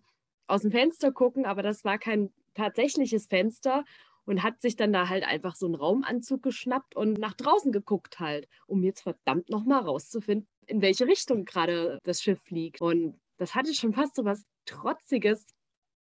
aus 0.47 0.63
dem 0.63 0.73
Fenster 0.73 1.13
gucken, 1.13 1.47
aber 1.47 1.63
das 1.63 1.85
war 1.85 1.99
kein 1.99 2.33
tatsächliches 2.55 3.27
Fenster. 3.27 3.85
Und 4.31 4.45
hat 4.45 4.61
sich 4.61 4.77
dann 4.77 4.93
da 4.93 5.09
halt 5.09 5.25
einfach 5.25 5.57
so 5.57 5.67
einen 5.67 5.75
Raumanzug 5.75 6.45
geschnappt 6.45 6.95
und 6.95 7.19
nach 7.19 7.35
draußen 7.35 7.73
geguckt 7.73 8.21
halt, 8.21 8.49
um 8.69 8.85
jetzt 8.85 9.03
verdammt 9.03 9.51
nochmal 9.51 9.83
rauszufinden, 9.83 10.47
in 10.69 10.81
welche 10.81 11.09
Richtung 11.09 11.45
gerade 11.45 11.99
das 12.05 12.23
Schiff 12.23 12.41
fliegt. 12.41 12.81
Und 12.81 13.21
das 13.39 13.57
hatte 13.57 13.75
schon 13.75 13.93
fast 13.93 14.15
so 14.15 14.25
was 14.25 14.45
Trotziges, 14.67 15.47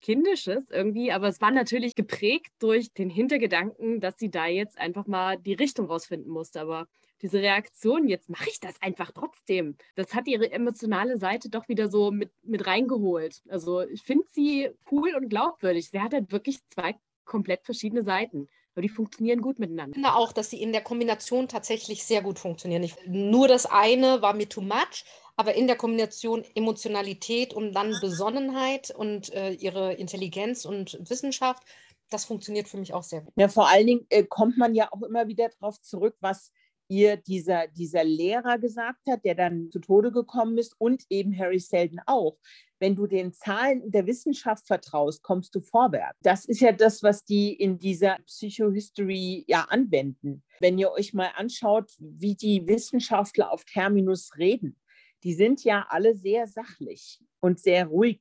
Kindisches 0.03 0.71
irgendwie, 0.71 1.11
aber 1.11 1.29
es 1.29 1.41
war 1.41 1.51
natürlich 1.51 1.95
geprägt 1.95 2.53
durch 2.59 2.93
den 2.93 3.09
Hintergedanken, 3.09 3.99
dass 3.99 4.19
sie 4.19 4.31
da 4.31 4.47
jetzt 4.47 4.79
einfach 4.79 5.07
mal 5.07 5.39
die 5.39 5.55
Richtung 5.55 5.87
rausfinden 5.87 6.31
musste. 6.31 6.61
Aber 6.61 6.87
diese 7.23 7.41
Reaktion, 7.41 8.09
jetzt 8.09 8.29
mache 8.29 8.51
ich 8.51 8.61
das 8.61 8.81
einfach 8.83 9.11
trotzdem, 9.11 9.77
das 9.97 10.15
hat 10.15 10.29
ihre 10.29 10.53
emotionale 10.53 11.17
Seite 11.17 11.49
doch 11.49 11.67
wieder 11.69 11.89
so 11.89 12.11
mit, 12.11 12.31
mit 12.43 12.67
reingeholt. 12.67 13.41
Also 13.49 13.81
ich 13.81 14.03
finde 14.03 14.27
sie 14.29 14.69
cool 14.93 15.15
und 15.17 15.31
glaubwürdig. 15.31 15.89
Sie 15.91 16.01
hat 16.01 16.13
halt 16.13 16.31
wirklich 16.31 16.59
zwei 16.69 16.95
komplett 17.29 17.65
verschiedene 17.65 18.03
Seiten. 18.03 18.49
Aber 18.75 18.83
die 18.83 18.89
funktionieren 18.89 19.41
gut 19.41 19.59
miteinander. 19.59 19.97
Ich 19.97 20.03
finde 20.03 20.15
auch, 20.15 20.33
dass 20.33 20.51
sie 20.51 20.63
in 20.63 20.73
der 20.73 20.83
Kombination 20.83 21.49
tatsächlich 21.49 22.05
sehr 22.05 22.23
gut 22.23 22.39
funktionieren. 22.39 22.83
Ich, 22.83 22.95
nur 23.07 23.49
das 23.49 23.67
eine 23.67 24.23
war 24.23 24.35
mir 24.35 24.49
too 24.49 24.61
much, 24.61 25.05
aber 25.37 25.55
in 25.55 25.67
der 25.67 25.77
Kombination 25.77 26.45
Emotionalität 26.55 27.55
und 27.55 27.73
dann 27.73 27.97
Besonnenheit 28.01 28.91
und 28.91 29.33
äh, 29.35 29.51
ihre 29.53 29.95
Intelligenz 29.95 30.65
und 30.65 30.99
Wissenschaft, 31.09 31.63
das 32.11 32.25
funktioniert 32.25 32.69
für 32.69 32.79
mich 32.79 32.95
auch 32.95 33.03
sehr 33.03 33.21
gut. 33.21 33.33
Ja, 33.37 33.49
vor 33.49 33.69
allen 33.69 33.87
Dingen 33.87 34.07
äh, 34.11 34.25
kommt 34.25 34.57
man 34.57 34.75
ja 34.75 34.89
auch 34.93 35.03
immer 35.03 35.29
wieder 35.29 35.49
darauf 35.61 35.81
zurück, 35.83 36.17
was 36.21 36.53
ihr 36.89 37.17
dieser, 37.17 37.69
dieser 37.69 38.05
Lehrer 38.05 38.59
gesagt 38.59 39.01
hat, 39.09 39.25
der 39.25 39.35
dann 39.35 39.71
zu 39.71 39.79
Tode 39.79 40.11
gekommen 40.11 40.59
ist 40.59 40.75
und 40.79 41.05
eben 41.11 41.39
Harry 41.39 41.61
Selden 41.61 42.01
auch. 42.07 42.39
Wenn 42.81 42.97
du 42.97 43.07
den 43.07 43.33
Zahlen 43.33 43.91
der 43.91 44.07
Wissenschaft 44.07 44.67
vertraust, 44.67 45.23
kommst 45.23 45.55
du 45.55 45.61
vorwärts. 45.61 46.19
Das 46.23 46.45
ist 46.45 46.61
ja 46.61 46.73
das, 46.73 47.03
was 47.03 47.25
die 47.25 47.53
in 47.53 47.79
dieser 47.79 48.19
Psychohistory 48.27 49.45
ja 49.49 49.67
anwenden. 49.69 50.43
Wenn 50.61 50.79
ihr 50.79 50.91
euch 50.93 51.13
mal 51.13 51.31
anschaut, 51.37 51.93
wie 51.99 52.35
die 52.35 52.67
Wissenschaftler 52.67 53.53
auf 53.53 53.65
Terminus 53.65 54.37
reden, 54.39 54.77
die 55.25 55.35
sind 55.35 55.65
ja 55.65 55.87
alle 55.89 56.15
sehr 56.15 56.47
sachlich 56.47 57.21
und 57.41 57.59
sehr 57.59 57.87
ruhig 57.87 58.21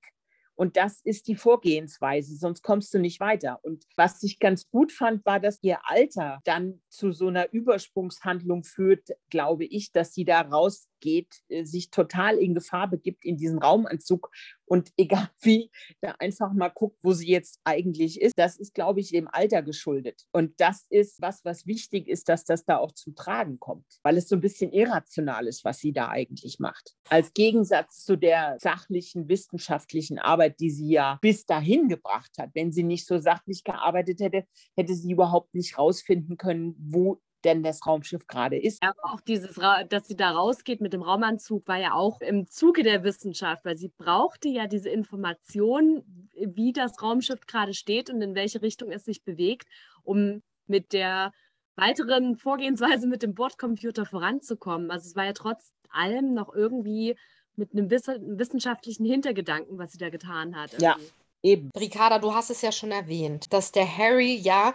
und 0.58 0.76
das 0.76 1.02
ist 1.04 1.28
die 1.28 1.36
Vorgehensweise, 1.36 2.36
sonst 2.36 2.64
kommst 2.64 2.92
du 2.94 3.00
nicht 3.00 3.20
weiter. 3.20 3.60
Und 3.62 3.86
was 3.96 4.22
ich 4.24 4.40
ganz 4.40 4.68
gut 4.70 4.92
fand, 4.92 5.24
war, 5.24 5.40
dass 5.40 5.62
ihr 5.62 5.78
Alter 5.84 6.40
dann 6.46 6.82
zu 6.90 7.12
so 7.12 7.28
einer 7.28 7.54
Übersprungshandlung 7.54 8.64
führt, 8.64 9.08
glaube 9.30 9.66
ich, 9.66 9.92
dass 9.92 10.14
sie 10.14 10.26
da 10.26 10.42
rausgeht, 10.42 10.88
äh, 11.06 11.64
sich 11.64 11.90
total 11.90 12.38
in 12.38 12.54
Gefahr 12.54 12.90
begibt 12.90 13.24
in 13.26 13.38
diesen 13.38 13.60
Raumanzug 13.60 14.30
und 14.66 14.92
egal 14.98 15.30
wie, 15.42 15.72
da 16.02 16.16
einfach 16.20 16.54
mal 16.54 16.70
guckt, 16.70 16.98
wo 17.02 17.14
sie 17.14 17.30
jetzt 17.30 17.60
eigentlich 17.64 18.22
ist. 18.22 18.34
Das 18.38 18.58
ist, 18.58 18.74
glaube 18.74 19.00
ich, 19.00 19.10
dem 19.10 19.28
Alter 19.28 19.62
geschuldet. 19.62 20.26
Und 20.32 20.60
das 20.60 20.86
ist 20.90 21.22
was, 21.22 21.44
was 21.46 21.66
wichtig 21.66 22.08
ist, 22.08 22.30
dass 22.30 22.44
das 22.44 22.66
da 22.66 22.78
auch 22.78 22.92
zum 22.92 23.16
Tragen 23.16 23.60
kommt, 23.60 23.86
weil 24.04 24.18
es 24.18 24.28
so 24.28 24.36
ein 24.36 24.42
bisschen 24.42 24.72
irrational 24.72 25.48
ist, 25.48 25.64
was 25.64 25.80
sie 25.80 25.94
da 25.94 26.10
eigentlich 26.10 26.60
macht. 26.60 26.96
Als 27.10 27.34
Gegensatz 27.34 28.04
zu 28.04 28.18
der 28.18 28.58
sachlichen, 28.60 29.30
wissenschaftlichen 29.30 30.20
Arbeit, 30.20 30.60
die 30.60 30.70
sie 30.70 30.90
ja 30.90 31.18
bis 31.22 31.46
dahin 31.46 31.88
gebracht 31.88 32.32
hat. 32.38 32.52
Wenn 32.54 32.72
sie 32.72 32.84
nicht 32.84 33.06
so 33.06 33.20
sachlich 33.20 33.64
gearbeitet 33.64 34.20
hätte, 34.20 34.46
hätte 34.76 34.94
sie 34.94 35.12
überhaupt 35.12 35.54
nicht 35.54 35.78
rausfinden 35.78 36.38
können, 36.38 36.76
wo 36.78 37.22
denn 37.48 37.64
das 37.64 37.88
Raumschiff 37.88 38.28
gerade 38.28 38.60
ist. 38.60 38.84
Ja, 38.84 38.94
auch 39.02 39.22
dieses, 39.22 39.60
dass 39.90 40.08
sie 40.08 40.16
da 40.16 40.32
rausgeht 40.32 40.82
mit 40.82 40.94
dem 40.94 41.02
Raumanzug, 41.02 41.68
war 41.68 41.78
ja 41.78 41.94
auch 41.94 42.22
im 42.22 42.48
Zuge 42.48 42.84
der 42.84 43.04
Wissenschaft, 43.04 43.66
weil 43.66 43.78
sie 43.78 43.90
brauchte 43.90 44.50
ja 44.50 44.68
diese 44.68 44.90
Information, 44.90 46.30
wie 46.34 46.74
das 46.74 47.02
Raumschiff 47.02 47.48
gerade 47.48 47.74
steht 47.74 48.12
und 48.12 48.22
in 48.22 48.36
welche 48.36 48.62
Richtung 48.62 48.92
es 48.92 49.06
sich 49.06 49.24
bewegt, 49.24 49.68
um 50.04 50.44
mit 50.68 50.94
der 50.94 51.32
weiteren 51.76 52.38
Vorgehensweise 52.38 53.08
mit 53.08 53.24
dem 53.24 53.34
Bordcomputer 53.34 54.06
voranzukommen. 54.06 54.92
Also 54.92 55.08
es 55.08 55.16
war 55.16 55.26
ja 55.26 55.34
trotz 55.34 55.74
allem 55.90 56.34
noch 56.34 56.54
irgendwie 56.54 57.16
mit 57.56 57.72
einem 57.72 57.90
wissenschaftlichen 57.90 59.06
Hintergedanken, 59.06 59.78
was 59.78 59.92
sie 59.92 59.98
da 59.98 60.10
getan 60.10 60.56
hat. 60.56 60.74
Irgendwie. 60.74 60.84
Ja, 60.84 60.96
eben. 61.42 61.70
Ricarda, 61.80 62.20
du 62.20 62.34
hast 62.34 62.50
es 62.50 62.62
ja 62.62 62.72
schon 62.72 62.92
erwähnt, 62.92 63.52
dass 63.54 63.72
der 63.72 63.98
Harry 63.98 64.36
ja 64.36 64.74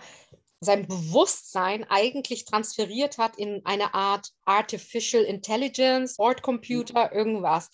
sein 0.63 0.87
Bewusstsein 0.87 1.85
eigentlich 1.89 2.45
transferiert 2.45 3.19
hat 3.19 3.37
in 3.37 3.63
eine 3.65 3.95
Art 3.95 4.31
Artificial 4.45 5.25
Intelligence, 5.25 6.17
Bordcomputer, 6.17 7.11
mhm. 7.11 7.19
irgendwas. 7.19 7.71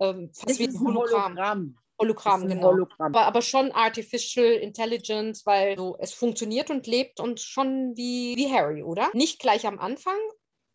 Ähm, 0.00 0.30
fast 0.32 0.58
wie 0.58 0.68
ein 0.68 0.80
Hologramm. 0.80 1.36
Hologramm. 1.36 1.78
Hologramm, 2.00 2.46
genau. 2.46 2.68
Hologramm. 2.68 3.14
Aber, 3.14 3.26
aber, 3.26 3.42
schon 3.42 3.72
Artificial 3.72 4.52
Intelligence, 4.52 5.44
weil 5.44 5.76
so, 5.76 5.96
es 5.98 6.14
funktioniert 6.14 6.70
und 6.70 6.86
lebt 6.86 7.18
und 7.18 7.40
schon 7.40 7.96
wie, 7.96 8.36
wie 8.36 8.52
Harry, 8.52 8.84
oder? 8.84 9.10
Nicht 9.14 9.40
gleich 9.40 9.66
am 9.66 9.80
Anfang, 9.80 10.18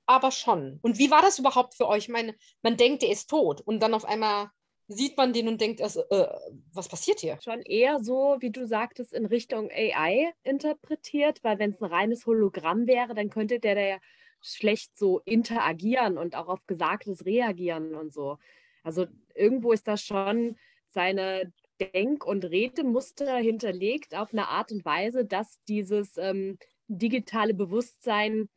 aber 0.06 0.32
schon. 0.32 0.80
Und 0.82 0.98
wie 0.98 1.12
war 1.12 1.22
das 1.22 1.40
überhaupt 1.40 1.76
für 1.76 1.88
euch? 1.88 2.04
Ich 2.04 2.10
meine, 2.10 2.36
man 2.62 2.76
denkt, 2.76 3.04
er 3.04 3.10
ist 3.10 3.30
tot 3.30 3.62
und 3.62 3.80
dann 3.80 3.94
auf 3.94 4.04
einmal 4.04 4.50
sieht 4.94 5.18
man 5.18 5.34
den 5.34 5.48
und 5.48 5.62
denkt, 5.62 5.82
also, 5.82 6.02
äh, 6.10 6.28
was 6.74 6.88
passiert 6.88 7.20
hier? 7.20 7.38
Schon 7.44 7.62
eher 7.62 8.04
so, 8.04 8.38
wie 8.40 8.52
du 8.52 8.66
sagtest, 8.66 9.14
in 9.14 9.26
Richtung 9.26 9.70
AI 9.72 10.32
interpretiert, 10.44 11.44
weil 11.44 11.60
wenn 11.60 11.72
es 11.72 11.82
ein 11.82 11.92
reines 11.92 12.26
Hologramm 12.26 12.88
wäre, 12.88 13.14
dann 13.14 13.30
könnte 13.30 13.60
der, 13.60 13.76
der 13.76 13.88
ja 13.88 13.98
schlecht 14.42 14.98
so 14.98 15.20
interagieren 15.26 16.18
und 16.18 16.36
auch 16.36 16.48
auf 16.48 16.66
Gesagtes 16.68 17.26
reagieren 17.26 17.96
und 17.96 18.14
so. 18.14 18.38
Also 18.84 19.08
irgendwo 19.34 19.72
ist 19.72 19.88
da 19.88 19.98
schon 19.98 20.58
seine 20.88 21.52
Denk- 21.80 22.26
und 22.26 22.46
Redemuster 22.46 23.38
hinterlegt 23.38 24.16
auf 24.16 24.34
eine 24.34 24.48
Art 24.50 24.72
und 24.72 24.86
Weise, 24.86 25.26
dass 25.26 25.62
dieses 25.68 26.18
ähm, 26.18 26.58
digitale 26.88 27.54
Bewusstsein 27.54 28.50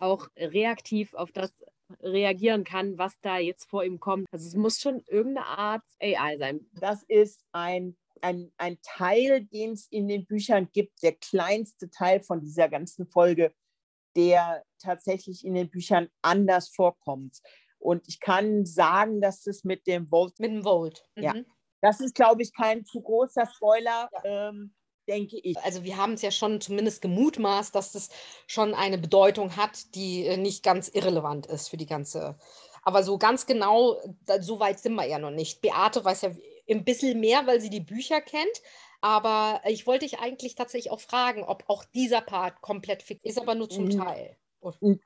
auch 0.00 0.28
reaktiv 0.36 1.14
auf 1.14 1.30
das 1.30 1.64
reagieren 2.00 2.64
kann, 2.64 2.98
was 2.98 3.18
da 3.20 3.38
jetzt 3.38 3.68
vor 3.68 3.84
ihm 3.84 4.00
kommt. 4.00 4.26
Also 4.32 4.46
es 4.46 4.54
muss 4.54 4.80
schon 4.80 5.02
irgendeine 5.06 5.46
Art 5.46 5.82
AI 6.00 6.38
sein. 6.38 6.60
Das 6.80 7.02
ist 7.04 7.44
ein, 7.52 7.96
ein, 8.20 8.52
ein 8.56 8.78
Teil, 8.82 9.44
den 9.44 9.72
es 9.72 9.86
in 9.88 10.08
den 10.08 10.26
Büchern 10.26 10.68
gibt, 10.72 11.02
der 11.02 11.14
kleinste 11.14 11.90
Teil 11.90 12.22
von 12.22 12.40
dieser 12.40 12.68
ganzen 12.68 13.06
Folge, 13.06 13.54
der 14.16 14.62
tatsächlich 14.78 15.44
in 15.44 15.54
den 15.54 15.70
Büchern 15.70 16.08
anders 16.22 16.68
vorkommt. 16.68 17.40
Und 17.78 18.08
ich 18.08 18.20
kann 18.20 18.64
sagen, 18.64 19.20
dass 19.20 19.46
es 19.46 19.64
mit 19.64 19.86
dem 19.86 20.10
Volt. 20.10 20.38
Mit 20.40 20.50
dem 20.50 20.64
Volt. 20.64 21.04
Mhm. 21.16 21.22
Ja. 21.22 21.34
Das 21.82 22.00
ist, 22.00 22.14
glaube 22.14 22.42
ich, 22.42 22.54
kein 22.54 22.86
zu 22.86 23.02
großer 23.02 23.46
Spoiler. 23.46 24.08
Ja. 24.10 24.48
Ähm, 24.48 24.74
denke 25.06 25.38
ich. 25.38 25.56
Also 25.58 25.84
wir 25.84 25.96
haben 25.96 26.14
es 26.14 26.22
ja 26.22 26.30
schon 26.30 26.60
zumindest 26.60 27.02
gemutmaßt, 27.02 27.74
dass 27.74 27.92
das 27.92 28.08
schon 28.46 28.74
eine 28.74 28.98
Bedeutung 28.98 29.56
hat, 29.56 29.94
die 29.94 30.26
äh, 30.26 30.36
nicht 30.36 30.62
ganz 30.62 30.88
irrelevant 30.88 31.46
ist 31.46 31.68
für 31.68 31.76
die 31.76 31.86
ganze. 31.86 32.38
Aber 32.82 33.02
so 33.02 33.18
ganz 33.18 33.46
genau, 33.46 33.98
so 34.40 34.60
weit 34.60 34.78
sind 34.78 34.94
wir 34.94 35.06
ja 35.06 35.18
noch 35.18 35.30
nicht. 35.30 35.62
Beate 35.62 36.04
weiß 36.04 36.22
ja 36.22 36.30
ein 36.68 36.84
bisschen 36.84 37.20
mehr, 37.20 37.46
weil 37.46 37.60
sie 37.60 37.70
die 37.70 37.80
Bücher 37.80 38.20
kennt. 38.20 38.62
Aber 39.00 39.60
ich 39.66 39.86
wollte 39.86 40.06
dich 40.06 40.18
eigentlich 40.18 40.54
tatsächlich 40.54 40.90
auch 40.90 41.00
fragen, 41.00 41.44
ob 41.44 41.64
auch 41.68 41.84
dieser 41.84 42.20
Part 42.20 42.62
komplett 42.62 43.02
fix 43.02 43.22
ist, 43.24 43.38
aber 43.38 43.54
nur 43.54 43.68
zum 43.68 43.84
mhm. 43.84 43.98
Teil. 43.98 44.36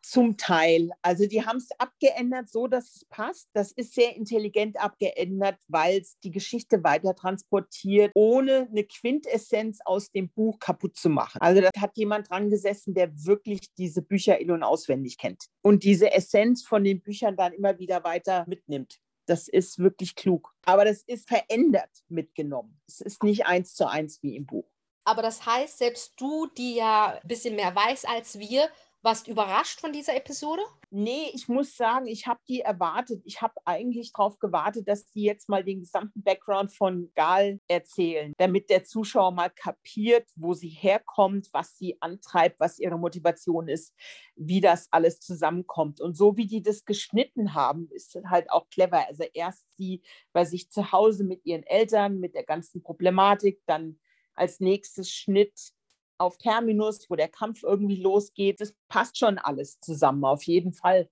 Zum 0.02 0.36
Teil. 0.36 0.90
Also 1.02 1.26
die 1.26 1.44
haben 1.44 1.58
es 1.58 1.68
abgeändert, 1.78 2.48
so 2.48 2.66
dass 2.66 2.96
es 2.96 3.04
passt. 3.06 3.48
Das 3.52 3.72
ist 3.72 3.94
sehr 3.94 4.16
intelligent 4.16 4.80
abgeändert, 4.80 5.56
weil 5.68 6.00
es 6.00 6.18
die 6.20 6.30
Geschichte 6.30 6.84
weiter 6.84 7.14
transportiert, 7.14 8.12
ohne 8.14 8.68
eine 8.70 8.84
Quintessenz 8.84 9.80
aus 9.84 10.10
dem 10.10 10.30
Buch 10.30 10.58
kaputt 10.58 10.96
zu 10.96 11.08
machen. 11.08 11.40
Also 11.40 11.60
da 11.60 11.70
hat 11.78 11.96
jemand 11.96 12.30
dran 12.30 12.50
gesessen, 12.50 12.94
der 12.94 13.10
wirklich 13.24 13.72
diese 13.74 14.02
Bücher 14.02 14.38
in- 14.38 14.50
und 14.50 14.62
auswendig 14.62 15.18
kennt 15.18 15.46
und 15.62 15.84
diese 15.84 16.12
Essenz 16.12 16.64
von 16.64 16.84
den 16.84 17.02
Büchern 17.02 17.36
dann 17.36 17.52
immer 17.52 17.78
wieder 17.78 18.04
weiter 18.04 18.44
mitnimmt. 18.48 18.98
Das 19.26 19.46
ist 19.46 19.78
wirklich 19.78 20.14
klug. 20.14 20.54
Aber 20.64 20.84
das 20.84 21.02
ist 21.02 21.28
verändert 21.28 21.90
mitgenommen. 22.08 22.80
Es 22.86 23.00
ist 23.00 23.22
nicht 23.22 23.46
eins 23.46 23.74
zu 23.74 23.86
eins 23.86 24.22
wie 24.22 24.36
im 24.36 24.46
Buch. 24.46 24.64
Aber 25.04 25.22
das 25.22 25.46
heißt, 25.46 25.78
selbst 25.78 26.12
du, 26.18 26.46
die 26.46 26.74
ja 26.76 27.18
ein 27.22 27.28
bisschen 27.28 27.56
mehr 27.56 27.74
weiß 27.74 28.04
als 28.04 28.38
wir, 28.38 28.68
warst 29.02 29.26
du 29.26 29.30
überrascht 29.30 29.80
von 29.80 29.92
dieser 29.92 30.16
Episode? 30.16 30.62
Nee, 30.90 31.30
ich 31.32 31.48
muss 31.48 31.76
sagen, 31.76 32.06
ich 32.06 32.26
habe 32.26 32.40
die 32.48 32.60
erwartet. 32.60 33.22
Ich 33.24 33.40
habe 33.42 33.54
eigentlich 33.64 34.12
darauf 34.12 34.38
gewartet, 34.38 34.88
dass 34.88 35.06
die 35.06 35.22
jetzt 35.22 35.48
mal 35.48 35.62
den 35.62 35.80
gesamten 35.80 36.22
Background 36.22 36.72
von 36.72 37.10
Gal 37.14 37.60
erzählen, 37.68 38.32
damit 38.38 38.70
der 38.70 38.84
Zuschauer 38.84 39.32
mal 39.32 39.50
kapiert, 39.50 40.28
wo 40.36 40.54
sie 40.54 40.70
herkommt, 40.70 41.48
was 41.52 41.76
sie 41.76 41.96
antreibt, 42.00 42.58
was 42.58 42.78
ihre 42.78 42.98
Motivation 42.98 43.68
ist, 43.68 43.94
wie 44.34 44.60
das 44.60 44.88
alles 44.90 45.20
zusammenkommt. 45.20 46.00
Und 46.00 46.16
so 46.16 46.36
wie 46.36 46.46
die 46.46 46.62
das 46.62 46.84
geschnitten 46.84 47.54
haben, 47.54 47.88
ist 47.90 48.18
halt 48.26 48.50
auch 48.50 48.68
clever. 48.70 49.06
Also 49.06 49.24
erst 49.32 49.76
sie 49.76 50.02
bei 50.32 50.44
sich 50.44 50.70
zu 50.70 50.90
Hause 50.90 51.24
mit 51.24 51.44
ihren 51.44 51.62
Eltern, 51.64 52.18
mit 52.18 52.34
der 52.34 52.44
ganzen 52.44 52.82
Problematik, 52.82 53.60
dann 53.66 53.98
als 54.34 54.60
nächstes 54.60 55.10
Schnitt 55.10 55.72
auf 56.18 56.38
Terminus, 56.38 57.08
wo 57.08 57.16
der 57.16 57.28
Kampf 57.28 57.62
irgendwie 57.62 57.96
losgeht. 57.96 58.60
Das 58.60 58.75
passt 58.88 59.18
schon 59.18 59.38
alles 59.38 59.80
zusammen, 59.80 60.25
auf 60.25 60.42
jeden 60.44 60.72
Fall. 60.72 61.08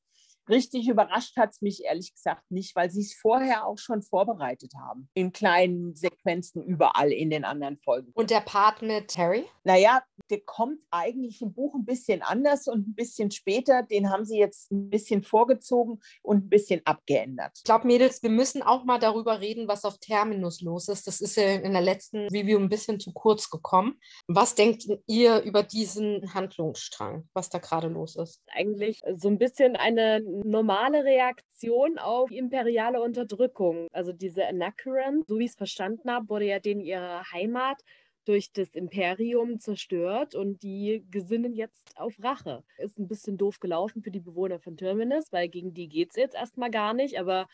Richtig 0.48 0.88
überrascht 0.88 1.36
hat 1.36 1.50
es 1.50 1.62
mich 1.62 1.84
ehrlich 1.84 2.14
gesagt 2.14 2.42
nicht, 2.50 2.74
weil 2.76 2.90
sie 2.90 3.00
es 3.00 3.14
vorher 3.14 3.66
auch 3.66 3.78
schon 3.78 4.02
vorbereitet 4.02 4.72
haben. 4.78 5.08
In 5.14 5.32
kleinen 5.32 5.94
Sequenzen 5.94 6.62
überall 6.62 7.12
in 7.12 7.30
den 7.30 7.44
anderen 7.44 7.78
Folgen. 7.78 8.12
Und 8.14 8.30
der 8.30 8.40
Part 8.40 8.82
mit 8.82 9.16
Harry? 9.16 9.44
Naja, 9.64 10.02
der 10.30 10.40
kommt 10.40 10.80
eigentlich 10.90 11.42
im 11.42 11.52
Buch 11.52 11.74
ein 11.74 11.84
bisschen 11.84 12.22
anders 12.22 12.66
und 12.66 12.88
ein 12.88 12.94
bisschen 12.94 13.30
später. 13.30 13.82
Den 13.82 14.10
haben 14.10 14.24
sie 14.24 14.38
jetzt 14.38 14.70
ein 14.72 14.90
bisschen 14.90 15.22
vorgezogen 15.22 16.00
und 16.22 16.44
ein 16.44 16.48
bisschen 16.48 16.80
abgeändert. 16.84 17.52
Ich 17.56 17.64
glaube, 17.64 17.86
Mädels, 17.86 18.22
wir 18.22 18.30
müssen 18.30 18.62
auch 18.62 18.84
mal 18.84 18.98
darüber 18.98 19.40
reden, 19.40 19.68
was 19.68 19.84
auf 19.84 19.98
Terminus 19.98 20.60
los 20.60 20.88
ist. 20.88 21.06
Das 21.06 21.20
ist 21.20 21.36
ja 21.36 21.54
in 21.54 21.72
der 21.72 21.82
letzten 21.82 22.28
Review 22.28 22.58
ein 22.58 22.68
bisschen 22.68 23.00
zu 23.00 23.12
kurz 23.12 23.50
gekommen. 23.50 23.98
Was 24.26 24.54
denkt 24.54 24.86
ihr 25.06 25.42
über 25.42 25.62
diesen 25.62 26.32
Handlungsstrang, 26.34 27.28
was 27.34 27.48
da 27.48 27.58
gerade 27.58 27.88
los 27.88 28.16
ist? 28.16 28.42
Eigentlich 28.48 29.00
so 29.16 29.28
ein 29.28 29.38
bisschen 29.38 29.76
eine 29.76 30.20
normale 30.44 31.04
Reaktion 31.04 31.98
auf 31.98 32.30
imperiale 32.30 33.00
Unterdrückung. 33.00 33.88
Also 33.92 34.12
diese 34.12 34.46
Anachron, 34.46 35.22
so 35.26 35.38
wie 35.38 35.44
ich 35.44 35.50
es 35.50 35.56
verstanden 35.56 36.10
habe, 36.10 36.28
wurde 36.28 36.46
ja 36.46 36.58
denen 36.58 36.80
ihre 36.80 37.22
Heimat 37.32 37.82
durch 38.26 38.52
das 38.52 38.74
Imperium 38.74 39.60
zerstört 39.60 40.34
und 40.34 40.62
die 40.62 41.04
gesinnen 41.10 41.54
jetzt 41.54 41.96
auf 41.96 42.14
Rache. 42.22 42.64
Ist 42.76 42.98
ein 42.98 43.08
bisschen 43.08 43.36
doof 43.38 43.60
gelaufen 43.60 44.02
für 44.02 44.10
die 44.10 44.20
Bewohner 44.20 44.58
von 44.58 44.76
Terminus, 44.76 45.32
weil 45.32 45.48
gegen 45.48 45.74
die 45.74 45.88
geht 45.88 46.10
es 46.10 46.16
jetzt 46.16 46.34
erstmal 46.34 46.70
gar 46.70 46.92
nicht, 46.92 47.18
aber 47.18 47.46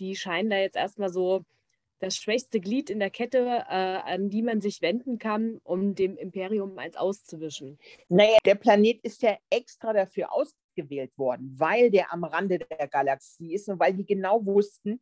die 0.00 0.16
scheinen 0.16 0.50
da 0.50 0.58
jetzt 0.58 0.76
erstmal 0.76 1.10
so 1.10 1.44
das 2.00 2.16
schwächste 2.16 2.60
Glied 2.60 2.90
in 2.90 2.98
der 2.98 3.10
Kette, 3.10 3.64
äh, 3.68 3.72
an 3.72 4.30
die 4.30 4.42
man 4.42 4.60
sich 4.60 4.82
wenden 4.82 5.18
kann, 5.18 5.60
um 5.64 5.94
dem 5.94 6.16
Imperium 6.16 6.78
eins 6.78 6.96
auszuwischen. 6.96 7.78
Naja, 8.08 8.38
der 8.44 8.54
Planet 8.54 9.00
ist 9.02 9.22
ja 9.22 9.36
extra 9.50 9.92
dafür 9.92 10.32
ausgewählt 10.78 11.16
worden, 11.16 11.54
weil 11.58 11.90
der 11.90 12.12
am 12.12 12.24
Rande 12.24 12.58
der 12.58 12.88
Galaxie 12.88 13.54
ist 13.54 13.68
und 13.68 13.80
weil 13.80 13.94
die 13.94 14.06
genau 14.06 14.44
wussten, 14.44 15.00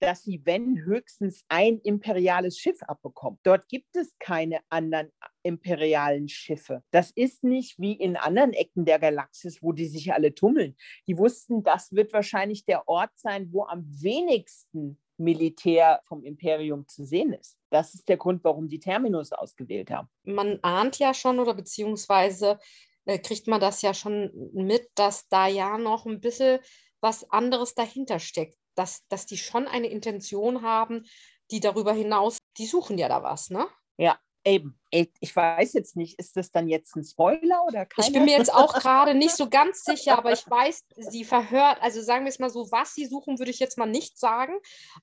dass 0.00 0.22
sie, 0.24 0.42
wenn 0.44 0.84
höchstens 0.84 1.44
ein 1.48 1.78
imperiales 1.78 2.58
Schiff 2.58 2.82
abbekommen. 2.82 3.38
Dort 3.42 3.68
gibt 3.68 3.96
es 3.96 4.14
keine 4.18 4.60
anderen 4.68 5.10
imperialen 5.42 6.28
Schiffe. 6.28 6.82
Das 6.90 7.10
ist 7.12 7.44
nicht 7.44 7.78
wie 7.78 7.92
in 7.92 8.16
anderen 8.16 8.52
Ecken 8.52 8.84
der 8.84 8.98
Galaxis, 8.98 9.62
wo 9.62 9.72
die 9.72 9.86
sich 9.86 10.12
alle 10.12 10.34
tummeln. 10.34 10.76
Die 11.06 11.16
wussten, 11.16 11.62
das 11.62 11.92
wird 11.92 12.12
wahrscheinlich 12.12 12.66
der 12.66 12.86
Ort 12.88 13.12
sein, 13.14 13.48
wo 13.52 13.64
am 13.64 13.86
wenigsten 13.86 14.98
Militär 15.16 16.02
vom 16.06 16.24
Imperium 16.24 16.86
zu 16.88 17.04
sehen 17.04 17.32
ist. 17.32 17.56
Das 17.70 17.94
ist 17.94 18.08
der 18.08 18.16
Grund, 18.16 18.42
warum 18.42 18.68
die 18.68 18.80
Terminus 18.80 19.32
ausgewählt 19.32 19.90
haben. 19.90 20.08
Man 20.24 20.58
ahnt 20.62 20.98
ja 20.98 21.14
schon 21.14 21.38
oder 21.38 21.54
beziehungsweise 21.54 22.58
äh, 23.06 23.18
kriegt 23.18 23.46
man 23.46 23.60
das 23.60 23.82
ja 23.82 23.94
schon 23.94 24.30
mit, 24.52 24.88
dass 24.94 25.28
da 25.28 25.46
ja 25.46 25.78
noch 25.78 26.06
ein 26.06 26.20
bisschen 26.20 26.60
was 27.00 27.30
anderes 27.30 27.74
dahinter 27.74 28.18
steckt 28.18 28.56
dass, 28.74 29.06
dass 29.08 29.26
die 29.26 29.38
schon 29.38 29.66
eine 29.66 29.88
Intention 29.88 30.62
haben, 30.62 31.04
die 31.50 31.60
darüber 31.60 31.92
hinaus, 31.92 32.38
die 32.58 32.66
suchen 32.66 32.98
ja 32.98 33.08
da 33.08 33.22
was, 33.22 33.50
ne? 33.50 33.66
Ja, 33.96 34.18
Eben, 34.46 34.78
ich 34.90 35.34
weiß 35.34 35.72
jetzt 35.72 35.96
nicht, 35.96 36.18
ist 36.18 36.36
das 36.36 36.52
dann 36.52 36.68
jetzt 36.68 36.94
ein 36.96 37.04
Spoiler 37.04 37.64
oder 37.66 37.86
keiner? 37.86 38.06
Ich 38.06 38.12
bin 38.12 38.24
mir 38.24 38.36
jetzt 38.36 38.52
auch 38.52 38.74
gerade 38.80 39.14
nicht 39.14 39.34
so 39.34 39.48
ganz 39.48 39.84
sicher, 39.84 40.18
aber 40.18 40.32
ich 40.32 40.48
weiß, 40.48 40.84
sie 40.96 41.24
verhört, 41.24 41.78
also 41.80 42.02
sagen 42.02 42.24
wir 42.24 42.28
es 42.28 42.38
mal 42.38 42.50
so, 42.50 42.70
was 42.70 42.94
sie 42.94 43.06
suchen, 43.06 43.38
würde 43.38 43.50
ich 43.50 43.58
jetzt 43.58 43.78
mal 43.78 43.86
nicht 43.86 44.18
sagen, 44.18 44.52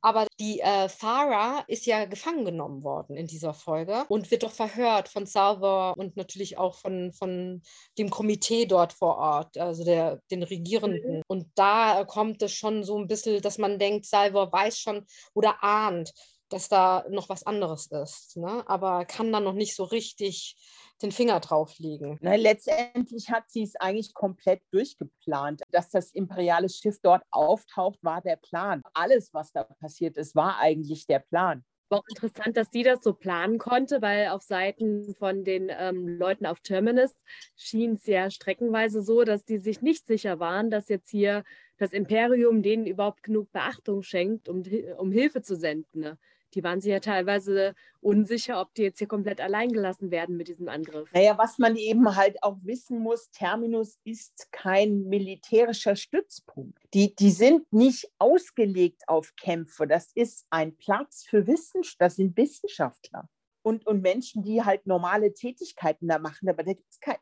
aber 0.01 0.27
die 0.39 0.60
äh, 0.60 0.88
Farah 0.88 1.63
ist 1.67 1.86
ja 1.86 2.05
gefangen 2.05 2.45
genommen 2.45 2.83
worden 2.83 3.17
in 3.17 3.27
dieser 3.27 3.53
Folge 3.53 4.05
und 4.07 4.31
wird 4.31 4.43
doch 4.43 4.51
verhört 4.51 5.10
von 5.10 5.25
Salvor 5.25 5.95
und 5.98 6.15
natürlich 6.15 6.57
auch 6.57 6.75
von, 6.75 7.12
von 7.12 7.62
dem 7.98 8.10
Komitee 8.10 8.65
dort 8.65 8.93
vor 8.93 9.17
Ort, 9.17 9.57
also 9.57 9.83
der, 9.83 10.21
den 10.29 10.43
Regierenden. 10.43 11.17
Mhm. 11.17 11.21
Und 11.27 11.48
da 11.55 12.05
kommt 12.05 12.41
es 12.41 12.53
schon 12.53 12.83
so 12.83 12.98
ein 12.98 13.07
bisschen, 13.07 13.41
dass 13.41 13.57
man 13.57 13.79
denkt, 13.79 14.05
Salvor 14.05 14.51
weiß 14.51 14.79
schon 14.79 15.05
oder 15.33 15.63
ahnt, 15.63 16.13
dass 16.51 16.70
da 16.70 17.05
noch 17.10 17.29
was 17.29 17.46
anderes 17.46 17.88
ist, 17.88 18.38
ne? 18.38 18.63
aber 18.67 19.05
kann 19.05 19.31
dann 19.31 19.43
noch 19.43 19.53
nicht 19.53 19.75
so 19.75 19.84
richtig 19.84 20.55
den 21.01 21.12
Finger 21.12 21.39
drauf 21.39 21.77
legen. 21.79 22.17
Na, 22.22 22.36
letztendlich 22.36 23.29
hat 23.29 23.50
sie 23.50 23.63
es 23.63 23.75
eigentlich 23.75 24.13
komplett 24.13 24.62
durchgeplant. 24.72 25.62
Dass 25.72 25.89
das 25.89 26.12
imperiale 26.12 26.70
Schiff 26.70 27.00
dort 27.01 27.24
auftaucht, 27.31 28.00
war 28.03 28.22
der 28.22 28.35
Plan. 28.35 28.81
Alles, 28.94 29.33
was 29.33 29.51
da 29.51 29.64
passiert 29.64 30.18
ist, 30.18 30.35
war 30.35 30.59
eigentlich 30.59 31.07
der 31.07 31.20
Plan. 31.20 31.64
War 31.90 32.00
auch 32.00 32.07
interessant, 32.07 32.55
dass 32.55 32.70
sie 32.72 32.83
das 32.83 33.03
so 33.03 33.14
planen 33.14 33.57
konnte, 33.57 34.01
weil 34.01 34.29
auf 34.29 34.44
Seiten 34.44 35.14
von 35.16 35.44
den 35.44 35.70
ähm, 35.70 36.07
Leuten 36.07 36.46
auf 36.46 36.61
Terminus 36.61 37.11
schien 37.57 37.96
es 37.96 38.05
ja 38.05 38.29
streckenweise 38.31 39.01
so, 39.01 39.24
dass 39.24 39.44
die 39.44 39.57
sich 39.57 39.81
nicht 39.81 40.07
sicher 40.07 40.40
waren, 40.40 40.70
dass 40.70 40.87
jetzt 40.87 41.09
hier 41.09 41.44
das 41.77 41.92
Imperium 41.92 42.61
denen 42.61 42.85
überhaupt 42.85 43.24
genug 43.24 43.51
Beachtung 43.51 44.03
schenkt, 44.03 44.48
um, 44.48 44.64
um 44.98 45.11
Hilfe 45.11 45.42
zu 45.42 45.57
senden. 45.57 46.00
Ne? 46.00 46.18
Die 46.53 46.64
waren 46.64 46.81
sich 46.81 46.92
ja 46.92 47.00
teilweise 47.00 47.75
unsicher, 48.01 48.59
ob 48.59 48.74
die 48.74 48.83
jetzt 48.83 49.00
hier 49.00 49.07
komplett 49.07 49.42
allein 49.42 49.72
gelassen 49.72 50.11
werden 50.11 50.37
mit 50.37 50.48
diesem 50.48 50.68
Angriff. 50.68 51.11
Naja, 51.14 51.37
was 51.37 51.57
man 51.57 51.75
eben 51.75 52.16
halt 52.16 52.42
auch 52.44 52.57
wissen 52.64 53.00
muss, 53.00 53.29
Terminus 53.31 53.98
ist 54.03 54.51
kein 54.51 55.03
militärischer 55.03 55.96
Stützpunkt. 55.96 56.77
Die, 56.94 57.16
die 57.16 57.31
sind 57.31 57.72
nicht 57.72 58.11
ausgelegt 58.18 59.03
auf 59.07 59.35
Kämpfe. 59.35 59.87
Das 59.87 60.11
ist 60.14 60.46
ein 60.50 60.75
Platz 60.75 61.25
für 61.27 61.48
Wissenschaftler, 61.48 62.07
das 62.07 62.16
sind 62.16 62.37
Wissenschaftler. 62.37 63.29
Und, 63.64 63.85
und 63.85 64.01
Menschen, 64.01 64.42
die 64.42 64.64
halt 64.64 64.87
normale 64.87 65.33
Tätigkeiten 65.33 66.07
da 66.07 66.18
machen, 66.18 66.50
aber 66.50 66.64
da 66.64 66.74
gibt 66.74 66.90
es 66.90 67.00
kein, 67.00 67.18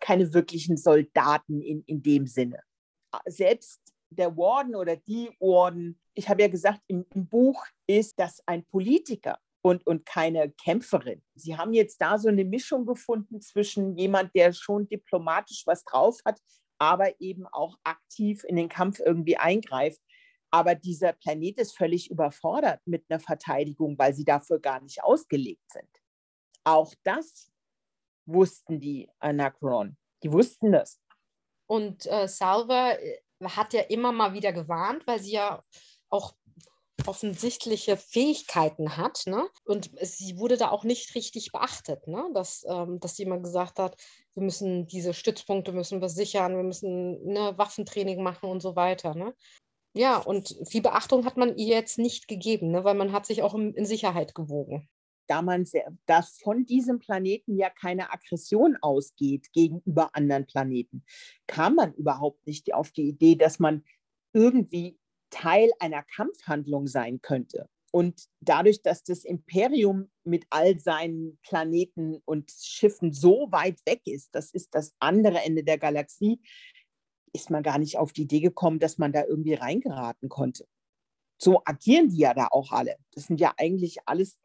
keine 0.00 0.32
wirklichen 0.32 0.76
Soldaten 0.76 1.60
in, 1.60 1.82
in 1.84 2.02
dem 2.02 2.26
Sinne. 2.26 2.60
Selbst 3.26 3.80
der 4.10 4.36
Warden 4.36 4.74
oder 4.76 4.96
die 4.96 5.30
Warden, 5.40 5.98
ich 6.20 6.28
habe 6.28 6.42
ja 6.42 6.48
gesagt, 6.48 6.80
im, 6.86 7.06
im 7.14 7.26
Buch 7.26 7.64
ist 7.86 8.20
das 8.20 8.42
ein 8.44 8.62
Politiker 8.66 9.38
und, 9.62 9.86
und 9.86 10.04
keine 10.04 10.50
Kämpferin. 10.50 11.22
Sie 11.34 11.56
haben 11.56 11.72
jetzt 11.72 11.98
da 12.02 12.18
so 12.18 12.28
eine 12.28 12.44
Mischung 12.44 12.84
gefunden 12.84 13.40
zwischen 13.40 13.96
jemand, 13.96 14.34
der 14.34 14.52
schon 14.52 14.86
diplomatisch 14.86 15.62
was 15.64 15.82
drauf 15.82 16.18
hat, 16.26 16.38
aber 16.78 17.18
eben 17.22 17.46
auch 17.46 17.78
aktiv 17.84 18.44
in 18.44 18.56
den 18.56 18.68
Kampf 18.68 19.00
irgendwie 19.00 19.38
eingreift. 19.38 20.00
Aber 20.50 20.74
dieser 20.74 21.14
Planet 21.14 21.58
ist 21.58 21.74
völlig 21.74 22.10
überfordert 22.10 22.80
mit 22.84 23.06
einer 23.08 23.20
Verteidigung, 23.20 23.98
weil 23.98 24.12
sie 24.12 24.24
dafür 24.24 24.60
gar 24.60 24.82
nicht 24.82 25.02
ausgelegt 25.02 25.72
sind. 25.72 25.88
Auch 26.64 26.92
das 27.02 27.50
wussten 28.26 28.78
die 28.78 29.08
Anachron. 29.20 29.96
Die 30.22 30.30
wussten 30.30 30.72
das. 30.72 31.00
Und 31.66 32.04
äh, 32.06 32.28
Salva 32.28 32.92
äh, 32.92 33.20
hat 33.42 33.72
ja 33.72 33.80
immer 33.82 34.12
mal 34.12 34.34
wieder 34.34 34.52
gewarnt, 34.52 35.06
weil 35.06 35.20
sie 35.20 35.32
ja 35.32 35.64
auch 36.10 36.34
offensichtliche 37.06 37.96
Fähigkeiten 37.96 38.96
hat. 38.96 39.22
Ne? 39.26 39.48
Und 39.64 39.90
sie 40.02 40.38
wurde 40.38 40.56
da 40.56 40.70
auch 40.70 40.84
nicht 40.84 41.14
richtig 41.14 41.52
beachtet, 41.52 42.06
ne? 42.06 42.28
dass, 42.34 42.64
ähm, 42.68 43.00
dass 43.00 43.18
jemand 43.18 43.44
gesagt 43.44 43.78
hat, 43.78 43.96
wir 44.34 44.42
müssen 44.42 44.86
diese 44.86 45.14
Stützpunkte 45.14 45.72
müssen 45.72 46.00
wir 46.00 46.08
sichern, 46.08 46.56
wir 46.56 46.62
müssen 46.62 47.24
ne, 47.24 47.54
Waffentraining 47.56 48.22
machen 48.22 48.50
und 48.50 48.60
so 48.60 48.76
weiter. 48.76 49.14
Ne? 49.14 49.34
Ja, 49.94 50.18
und 50.18 50.56
viel 50.68 50.82
Beachtung 50.82 51.24
hat 51.24 51.36
man 51.36 51.56
ihr 51.56 51.74
jetzt 51.74 51.98
nicht 51.98 52.28
gegeben, 52.28 52.70
ne? 52.70 52.84
weil 52.84 52.94
man 52.94 53.12
hat 53.12 53.26
sich 53.26 53.42
auch 53.42 53.54
in, 53.54 53.74
in 53.74 53.86
Sicherheit 53.86 54.34
gewogen 54.34 54.88
da 55.30 55.42
man 55.42 55.64
sehr, 55.64 55.96
dass 56.06 56.38
von 56.42 56.66
diesem 56.66 56.98
Planeten 56.98 57.56
ja 57.56 57.70
keine 57.70 58.12
Aggression 58.12 58.76
ausgeht 58.82 59.52
gegenüber 59.52 60.10
anderen 60.16 60.44
Planeten, 60.44 61.04
kam 61.46 61.76
man 61.76 61.94
überhaupt 61.94 62.44
nicht 62.48 62.74
auf 62.74 62.90
die 62.90 63.06
Idee, 63.06 63.36
dass 63.36 63.60
man 63.60 63.84
irgendwie 64.32 64.99
Teil 65.30 65.70
einer 65.78 66.02
Kampfhandlung 66.02 66.86
sein 66.86 67.20
könnte. 67.22 67.68
Und 67.92 68.26
dadurch, 68.40 68.82
dass 68.82 69.02
das 69.02 69.24
Imperium 69.24 70.10
mit 70.24 70.46
all 70.50 70.78
seinen 70.78 71.38
Planeten 71.42 72.20
und 72.24 72.50
Schiffen 72.50 73.12
so 73.12 73.48
weit 73.50 73.80
weg 73.84 74.02
ist, 74.04 74.28
das 74.32 74.52
ist 74.52 74.74
das 74.74 74.94
andere 75.00 75.40
Ende 75.40 75.64
der 75.64 75.78
Galaxie, 75.78 76.40
ist 77.32 77.50
man 77.50 77.62
gar 77.62 77.78
nicht 77.78 77.98
auf 77.98 78.12
die 78.12 78.22
Idee 78.22 78.40
gekommen, 78.40 78.78
dass 78.78 78.98
man 78.98 79.12
da 79.12 79.24
irgendwie 79.24 79.54
reingeraten 79.54 80.28
konnte. 80.28 80.66
So 81.38 81.62
agieren 81.64 82.10
die 82.10 82.18
ja 82.18 82.34
da 82.34 82.48
auch 82.50 82.70
alle. 82.70 82.96
Das 83.12 83.24
sind 83.24 83.40
ja 83.40 83.54
eigentlich 83.56 83.98
alles 84.06 84.38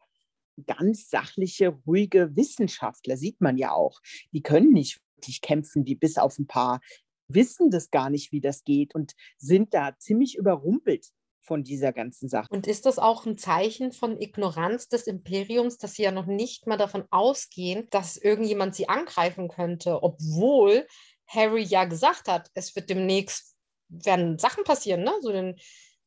ganz 0.66 1.10
sachliche, 1.10 1.68
ruhige 1.86 2.34
Wissenschaftler, 2.34 3.16
sieht 3.16 3.40
man 3.40 3.58
ja 3.58 3.72
auch. 3.72 4.00
Die 4.32 4.42
können 4.42 4.72
nicht 4.72 5.00
wirklich 5.16 5.40
kämpfen, 5.40 5.84
die 5.84 5.94
bis 5.94 6.18
auf 6.18 6.38
ein 6.38 6.46
paar 6.46 6.80
wissen 7.28 7.70
das 7.70 7.90
gar 7.90 8.10
nicht, 8.10 8.32
wie 8.32 8.40
das 8.40 8.64
geht 8.64 8.94
und 8.94 9.12
sind 9.38 9.74
da 9.74 9.96
ziemlich 9.98 10.36
überrumpelt 10.36 11.06
von 11.40 11.62
dieser 11.62 11.92
ganzen 11.92 12.28
Sache. 12.28 12.48
Und 12.50 12.66
ist 12.66 12.86
das 12.86 12.98
auch 12.98 13.24
ein 13.24 13.38
Zeichen 13.38 13.92
von 13.92 14.20
Ignoranz 14.20 14.88
des 14.88 15.06
Imperiums, 15.06 15.78
dass 15.78 15.94
sie 15.94 16.02
ja 16.02 16.10
noch 16.10 16.26
nicht 16.26 16.66
mal 16.66 16.76
davon 16.76 17.04
ausgehen, 17.10 17.86
dass 17.90 18.16
irgendjemand 18.16 18.74
sie 18.74 18.88
angreifen 18.88 19.48
könnte, 19.48 20.02
obwohl 20.02 20.86
Harry 21.28 21.62
ja 21.62 21.84
gesagt 21.84 22.28
hat, 22.28 22.50
es 22.54 22.74
wird 22.74 22.90
demnächst 22.90 23.56
werden 23.88 24.38
Sachen 24.38 24.64
passieren, 24.64 25.02
ne? 25.04 25.12
So 25.20 25.30
denn, 25.30 25.56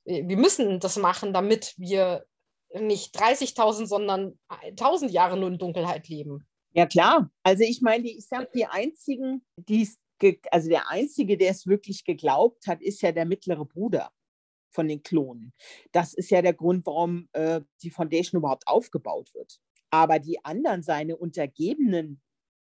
äh, 0.05 0.27
wir 0.27 0.37
müssen 0.37 0.79
das 0.79 0.97
machen, 0.97 1.33
damit 1.33 1.73
wir 1.77 2.25
nicht 2.73 3.17
30.000, 3.19 3.87
sondern 3.87 4.37
1.000 4.49 5.09
Jahre 5.09 5.37
nur 5.37 5.49
in 5.49 5.57
Dunkelheit 5.57 6.07
leben. 6.07 6.45
Ja 6.71 6.85
klar. 6.85 7.31
Also 7.43 7.63
ich 7.63 7.81
meine, 7.81 8.07
ich 8.07 8.27
sage, 8.27 8.49
die 8.53 8.65
einzigen, 8.65 9.43
die 9.55 9.83
es 9.83 9.97
also 10.51 10.69
der 10.69 10.89
Einzige, 10.89 11.37
der 11.37 11.51
es 11.51 11.67
wirklich 11.67 12.03
geglaubt 12.03 12.67
hat, 12.67 12.81
ist 12.81 13.01
ja 13.01 13.11
der 13.11 13.25
mittlere 13.25 13.65
Bruder 13.65 14.11
von 14.71 14.87
den 14.87 15.01
Klonen. 15.03 15.53
Das 15.91 16.13
ist 16.13 16.29
ja 16.29 16.41
der 16.41 16.53
Grund, 16.53 16.85
warum 16.85 17.27
äh, 17.33 17.61
die 17.81 17.89
Foundation 17.89 18.39
überhaupt 18.39 18.67
aufgebaut 18.67 19.33
wird. 19.33 19.59
Aber 19.89 20.19
die 20.19 20.43
anderen, 20.45 20.83
seine 20.83 21.17
Untergebenen, 21.17 22.21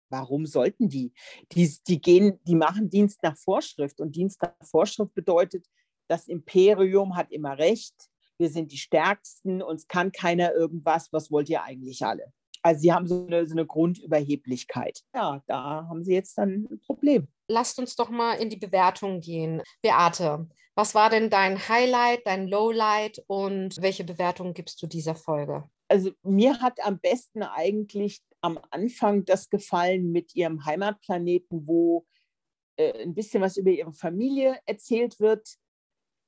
warum 0.08 0.46
sollten 0.46 0.88
die? 0.88 1.12
Die, 1.52 1.70
die, 1.86 2.00
gehen, 2.00 2.38
die 2.44 2.54
machen 2.54 2.90
Dienst 2.90 3.22
nach 3.22 3.36
Vorschrift. 3.36 4.00
Und 4.00 4.16
Dienst 4.16 4.40
nach 4.42 4.54
Vorschrift 4.62 5.14
bedeutet, 5.14 5.66
das 6.08 6.28
Imperium 6.28 7.16
hat 7.16 7.32
immer 7.32 7.58
Recht, 7.58 7.94
wir 8.38 8.48
sind 8.48 8.70
die 8.70 8.78
Stärksten, 8.78 9.62
uns 9.62 9.88
kann 9.88 10.12
keiner 10.12 10.52
irgendwas, 10.52 11.12
was 11.12 11.30
wollt 11.30 11.48
ihr 11.48 11.62
eigentlich 11.62 12.04
alle? 12.04 12.32
Also 12.62 12.80
sie 12.80 12.92
haben 12.92 13.06
so 13.06 13.26
eine, 13.26 13.46
so 13.46 13.54
eine 13.54 13.66
Grundüberheblichkeit. 13.66 15.02
Ja, 15.14 15.42
da 15.46 15.86
haben 15.88 16.04
sie 16.04 16.14
jetzt 16.14 16.38
dann 16.38 16.68
ein 16.70 16.80
Problem. 16.80 17.28
Lasst 17.48 17.78
uns 17.78 17.96
doch 17.96 18.10
mal 18.10 18.34
in 18.34 18.50
die 18.50 18.56
Bewertung 18.58 19.20
gehen. 19.20 19.62
Beate, 19.82 20.46
was 20.74 20.94
war 20.94 21.10
denn 21.10 21.30
dein 21.30 21.68
Highlight, 21.68 22.26
dein 22.26 22.46
Lowlight 22.46 23.24
und 23.26 23.76
welche 23.80 24.04
Bewertung 24.04 24.54
gibst 24.54 24.80
du 24.82 24.86
dieser 24.86 25.16
Folge? 25.16 25.68
Also 25.88 26.12
mir 26.22 26.60
hat 26.60 26.78
am 26.84 27.00
besten 27.00 27.42
eigentlich 27.42 28.20
am 28.42 28.60
Anfang 28.70 29.24
das 29.24 29.48
gefallen 29.48 30.12
mit 30.12 30.36
ihrem 30.36 30.64
Heimatplaneten, 30.64 31.66
wo 31.66 32.06
äh, 32.76 33.02
ein 33.02 33.14
bisschen 33.14 33.42
was 33.42 33.56
über 33.56 33.70
ihre 33.70 33.92
Familie 33.92 34.60
erzählt 34.66 35.18
wird, 35.18 35.48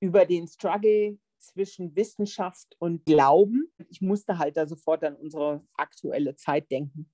über 0.01 0.27
den 0.27 0.49
Struggle 0.49 1.19
zwischen 1.39 1.95
Wissenschaft 1.95 2.75
und 2.79 3.05
Glauben. 3.05 3.73
Ich 3.89 4.01
musste 4.01 4.39
halt 4.39 4.57
da 4.57 4.67
sofort 4.67 5.05
an 5.05 5.17
unsere 5.17 5.65
aktuelle 5.75 6.35
Zeit 6.35 6.71
denken. 6.71 7.11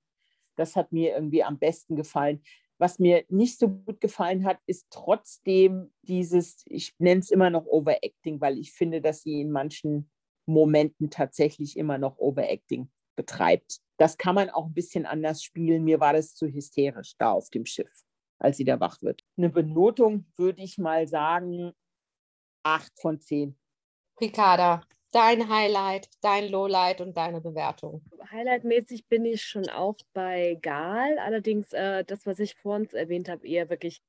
Das 0.56 0.74
hat 0.74 0.92
mir 0.92 1.14
irgendwie 1.14 1.44
am 1.44 1.58
besten 1.58 1.96
gefallen. 1.96 2.42
Was 2.78 2.98
mir 2.98 3.24
nicht 3.28 3.58
so 3.58 3.68
gut 3.68 4.00
gefallen 4.00 4.44
hat, 4.44 4.58
ist 4.66 4.86
trotzdem 4.90 5.92
dieses, 6.02 6.62
ich 6.66 6.94
nenne 6.98 7.20
es 7.20 7.30
immer 7.30 7.50
noch 7.50 7.66
Overacting, 7.66 8.40
weil 8.40 8.58
ich 8.58 8.72
finde, 8.72 9.00
dass 9.00 9.22
sie 9.22 9.40
in 9.40 9.50
manchen 9.50 10.10
Momenten 10.46 11.10
tatsächlich 11.10 11.76
immer 11.76 11.98
noch 11.98 12.18
Overacting 12.18 12.90
betreibt. 13.16 13.80
Das 13.98 14.18
kann 14.18 14.34
man 14.34 14.50
auch 14.50 14.66
ein 14.66 14.74
bisschen 14.74 15.06
anders 15.06 15.42
spielen. 15.42 15.84
Mir 15.84 16.00
war 16.00 16.12
das 16.12 16.34
zu 16.34 16.46
hysterisch 16.46 17.14
da 17.18 17.32
auf 17.32 17.48
dem 17.50 17.64
Schiff, 17.64 18.04
als 18.38 18.58
sie 18.58 18.64
da 18.64 18.78
wach 18.78 19.00
wird. 19.00 19.24
Eine 19.38 19.48
Benotung 19.48 20.26
würde 20.36 20.62
ich 20.62 20.76
mal 20.76 21.08
sagen, 21.08 21.72
acht 22.62 22.92
von 23.00 23.20
zehn. 23.20 23.58
Ricarda, 24.20 24.82
dein 25.12 25.48
Highlight, 25.48 26.08
dein 26.20 26.48
Lowlight 26.48 27.00
und 27.00 27.16
deine 27.16 27.40
Bewertung. 27.40 28.02
Highlightmäßig 28.30 29.06
bin 29.06 29.24
ich 29.24 29.42
schon 29.42 29.68
auch 29.68 29.96
bei 30.12 30.58
Gal. 30.62 31.18
Allerdings 31.18 31.72
äh, 31.72 32.04
das, 32.04 32.26
was 32.26 32.38
ich 32.38 32.54
vor 32.54 32.76
uns 32.76 32.92
erwähnt 32.92 33.28
habe, 33.28 33.46
eher 33.46 33.70
wirklich 33.70 34.02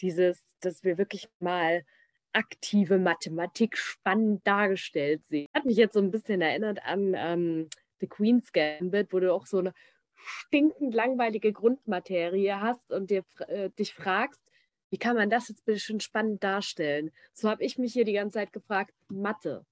dieses, 0.00 0.42
dass 0.60 0.84
wir 0.84 0.98
wirklich 0.98 1.28
mal 1.40 1.84
aktive 2.32 2.98
Mathematik 2.98 3.78
spannend 3.78 4.46
dargestellt 4.46 5.24
sehen. 5.26 5.48
Hat 5.54 5.64
mich 5.64 5.76
jetzt 5.76 5.94
so 5.94 6.00
ein 6.00 6.10
bisschen 6.10 6.42
erinnert 6.42 6.84
an 6.84 7.14
ähm, 7.16 7.68
The 8.00 8.06
Queen's 8.06 8.52
Gambit, 8.52 9.12
wo 9.12 9.20
du 9.20 9.32
auch 9.32 9.46
so 9.46 9.58
eine 9.58 9.72
stinkend 10.14 10.94
langweilige 10.94 11.52
Grundmaterie 11.52 12.52
hast 12.52 12.92
und 12.92 13.10
dir, 13.10 13.24
äh, 13.48 13.70
dich 13.70 13.94
fragst, 13.94 14.42
wie 14.90 14.98
kann 14.98 15.16
man 15.16 15.30
das 15.30 15.48
jetzt 15.48 15.64
bitte 15.64 15.80
schön 15.80 16.00
spannend 16.00 16.44
darstellen? 16.44 17.10
So 17.32 17.48
habe 17.48 17.64
ich 17.64 17.78
mich 17.78 17.92
hier 17.92 18.04
die 18.04 18.12
ganze 18.12 18.34
Zeit 18.38 18.52
gefragt, 18.52 18.92
Mathe. 19.08 19.64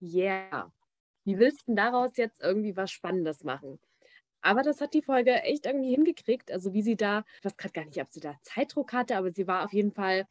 Yeah. 0.00 0.72
Wie 1.24 1.38
willst 1.38 1.68
du 1.68 1.74
daraus 1.74 2.16
jetzt 2.16 2.40
irgendwie 2.40 2.76
was 2.76 2.90
Spannendes 2.90 3.44
machen? 3.44 3.78
Aber 4.40 4.62
das 4.62 4.80
hat 4.80 4.94
die 4.94 5.02
Folge 5.02 5.42
echt 5.42 5.66
irgendwie 5.66 5.90
hingekriegt. 5.90 6.50
Also 6.50 6.72
wie 6.72 6.82
sie 6.82 6.96
da, 6.96 7.24
ich 7.38 7.44
weiß 7.44 7.56
gerade 7.56 7.72
gar 7.72 7.84
nicht, 7.84 8.00
ob 8.00 8.12
sie 8.12 8.20
da 8.20 8.34
Zeitdruck 8.42 8.92
hatte, 8.92 9.16
aber 9.16 9.30
sie 9.30 9.46
war 9.46 9.64
auf 9.64 9.72
jeden 9.72 9.92
Fall 9.92 10.26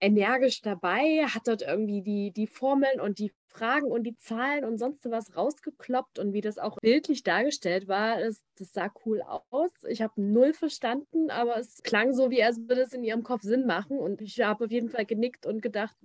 energisch 0.00 0.60
dabei, 0.62 1.24
hat 1.26 1.46
dort 1.46 1.62
irgendwie 1.62 2.02
die, 2.02 2.32
die 2.32 2.48
Formeln 2.48 3.00
und 3.00 3.20
die 3.20 3.32
Fragen 3.46 3.86
und 3.86 4.02
die 4.02 4.16
Zahlen 4.16 4.64
und 4.64 4.78
sonst 4.78 5.08
was 5.08 5.36
rausgekloppt 5.36 6.18
und 6.18 6.32
wie 6.32 6.40
das 6.40 6.58
auch 6.58 6.78
bildlich 6.80 7.22
dargestellt 7.22 7.86
war, 7.86 8.18
das, 8.18 8.42
das 8.58 8.72
sah 8.72 8.92
cool 9.06 9.22
aus. 9.50 9.70
Ich 9.88 10.02
habe 10.02 10.20
null 10.20 10.54
verstanden, 10.54 11.30
aber 11.30 11.56
es 11.56 11.82
klang 11.84 12.12
so, 12.14 12.30
wie 12.30 12.42
als 12.42 12.58
würde 12.58 12.82
es 12.82 12.92
in 12.92 13.04
ihrem 13.04 13.22
Kopf 13.22 13.42
Sinn 13.42 13.64
machen 13.64 13.98
und 13.98 14.20
ich 14.20 14.40
habe 14.40 14.64
auf 14.64 14.70
jeden 14.72 14.88
Fall 14.88 15.06
genickt 15.06 15.46
und 15.46 15.62
gedacht, 15.62 15.96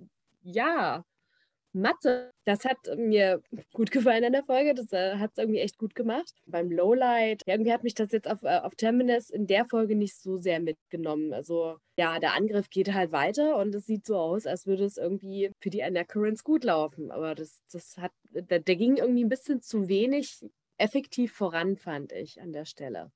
ja, 0.44 1.04
Mathe, 1.82 2.32
das 2.46 2.66
hat 2.66 2.78
mir 2.98 3.42
gut 3.74 3.92
gefallen 3.92 4.24
in 4.24 4.34
der 4.34 4.44
Folge. 4.44 4.74
Das 4.74 4.92
äh, 4.92 5.18
hat 5.18 5.32
es 5.32 5.38
irgendwie 5.38 5.60
echt 5.60 5.78
gut 5.78 5.96
gemacht. 5.96 6.34
Beim 6.46 6.72
Lowlight, 6.72 7.44
irgendwie 7.46 7.74
hat 7.74 7.84
mich 7.84 7.96
das 7.96 8.12
jetzt 8.12 8.30
auf, 8.30 8.44
äh, 8.44 8.60
auf 8.60 8.76
Terminus 8.76 9.30
in 9.30 9.48
der 9.48 9.66
Folge 9.66 9.96
nicht 9.96 10.16
so 10.16 10.38
sehr 10.38 10.60
mitgenommen. 10.60 11.34
Also 11.34 11.78
ja, 11.98 12.20
der 12.20 12.34
Angriff 12.34 12.70
geht 12.70 12.94
halt 12.94 13.12
weiter 13.12 13.58
und 13.58 13.74
es 13.76 13.86
sieht 13.86 14.06
so 14.06 14.18
aus, 14.18 14.46
als 14.46 14.66
würde 14.66 14.86
es 14.86 14.98
irgendwie 14.98 15.52
für 15.60 15.70
die 15.70 15.84
Anacurrents 15.84 16.44
gut 16.44 16.64
laufen. 16.64 17.12
Aber 17.12 17.36
das, 17.36 17.62
das 17.72 17.98
hat, 17.98 18.12
der, 18.32 18.60
der 18.60 18.76
ging 18.76 18.98
irgendwie 18.98 19.24
ein 19.24 19.30
bisschen 19.30 19.62
zu 19.62 19.88
wenig 19.88 20.46
effektiv 20.78 21.34
voran, 21.34 21.78
fand 21.78 22.12
ich 22.12 22.42
an 22.42 22.54
der 22.54 22.66
Stelle 22.66 23.12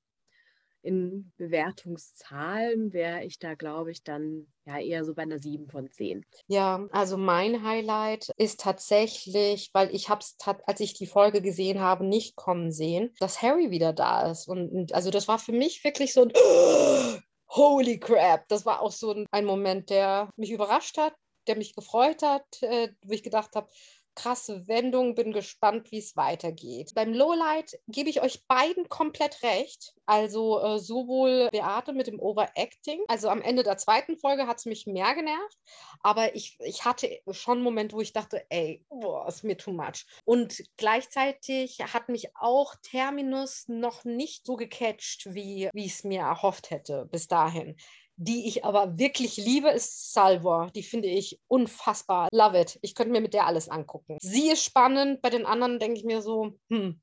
in 0.82 1.32
Bewertungszahlen 1.36 2.92
wäre 2.92 3.24
ich 3.24 3.38
da, 3.38 3.54
glaube 3.54 3.90
ich, 3.90 4.02
dann 4.02 4.46
ja 4.64 4.78
eher 4.78 5.04
so 5.04 5.14
bei 5.14 5.22
einer 5.22 5.38
7 5.38 5.68
von 5.68 5.90
10. 5.90 6.24
Ja, 6.48 6.86
also 6.90 7.16
mein 7.16 7.64
Highlight 7.64 8.30
ist 8.36 8.60
tatsächlich, 8.60 9.70
weil 9.72 9.94
ich 9.94 10.08
habe 10.08 10.20
es, 10.20 10.36
als 10.66 10.80
ich 10.80 10.94
die 10.94 11.06
Folge 11.06 11.40
gesehen 11.40 11.80
habe, 11.80 12.04
nicht 12.04 12.36
kommen 12.36 12.72
sehen, 12.72 13.14
dass 13.20 13.42
Harry 13.42 13.70
wieder 13.70 13.92
da 13.92 14.30
ist. 14.30 14.48
Und 14.48 14.92
also 14.92 15.10
das 15.10 15.28
war 15.28 15.38
für 15.38 15.52
mich 15.52 15.82
wirklich 15.84 16.12
so 16.12 16.22
ein 16.22 16.32
Holy 17.48 17.98
crap! 17.98 18.48
Das 18.48 18.64
war 18.64 18.80
auch 18.80 18.92
so 18.92 19.14
ein 19.30 19.44
Moment, 19.44 19.90
der 19.90 20.30
mich 20.36 20.50
überrascht 20.50 20.96
hat, 20.98 21.14
der 21.46 21.56
mich 21.56 21.74
gefreut 21.74 22.22
hat, 22.22 22.44
äh, 22.62 22.88
wo 23.04 23.12
ich 23.12 23.22
gedacht 23.22 23.54
habe, 23.54 23.68
krasse 24.14 24.66
Wendung, 24.68 25.14
bin 25.14 25.32
gespannt, 25.32 25.90
wie 25.90 25.98
es 25.98 26.16
weitergeht. 26.16 26.92
Beim 26.94 27.12
Lowlight 27.12 27.78
gebe 27.88 28.10
ich 28.10 28.22
euch 28.22 28.46
beiden 28.46 28.88
komplett 28.88 29.42
recht. 29.42 29.94
Also 30.06 30.60
äh, 30.60 30.78
sowohl 30.78 31.48
Beate 31.50 31.92
mit 31.92 32.06
dem 32.06 32.20
Overacting, 32.20 33.00
also 33.08 33.28
am 33.28 33.40
Ende 33.40 33.62
der 33.62 33.78
zweiten 33.78 34.18
Folge 34.18 34.46
hat 34.46 34.58
es 34.58 34.66
mich 34.66 34.86
mehr 34.86 35.14
genervt, 35.14 35.58
aber 36.00 36.34
ich, 36.34 36.58
ich 36.60 36.84
hatte 36.84 37.08
schon 37.30 37.58
einen 37.58 37.64
Moment, 37.64 37.92
wo 37.92 38.00
ich 38.00 38.12
dachte, 38.12 38.44
ey, 38.50 38.84
boah, 38.88 39.26
ist 39.28 39.44
mir 39.44 39.56
too 39.56 39.72
much. 39.72 40.06
Und 40.24 40.62
gleichzeitig 40.76 41.78
hat 41.80 42.08
mich 42.08 42.36
auch 42.36 42.74
Terminus 42.82 43.64
noch 43.68 44.04
nicht 44.04 44.44
so 44.44 44.56
gecatcht, 44.56 45.32
wie 45.34 45.70
ich 45.72 45.92
es 45.92 46.04
mir 46.04 46.20
erhofft 46.20 46.70
hätte 46.70 47.06
bis 47.06 47.28
dahin 47.28 47.76
die 48.24 48.46
ich 48.46 48.64
aber 48.64 48.98
wirklich 48.98 49.36
liebe, 49.36 49.68
ist 49.70 50.12
Salvor. 50.12 50.70
Die 50.74 50.82
finde 50.82 51.08
ich 51.08 51.40
unfassbar. 51.48 52.28
Love 52.32 52.60
it. 52.60 52.78
Ich 52.82 52.94
könnte 52.94 53.12
mir 53.12 53.20
mit 53.20 53.34
der 53.34 53.46
alles 53.46 53.68
angucken. 53.68 54.18
Sie 54.20 54.50
ist 54.50 54.64
spannend. 54.64 55.22
Bei 55.22 55.30
den 55.30 55.46
anderen 55.46 55.78
denke 55.78 55.98
ich 55.98 56.04
mir 56.04 56.22
so, 56.22 56.52
hm, 56.68 57.00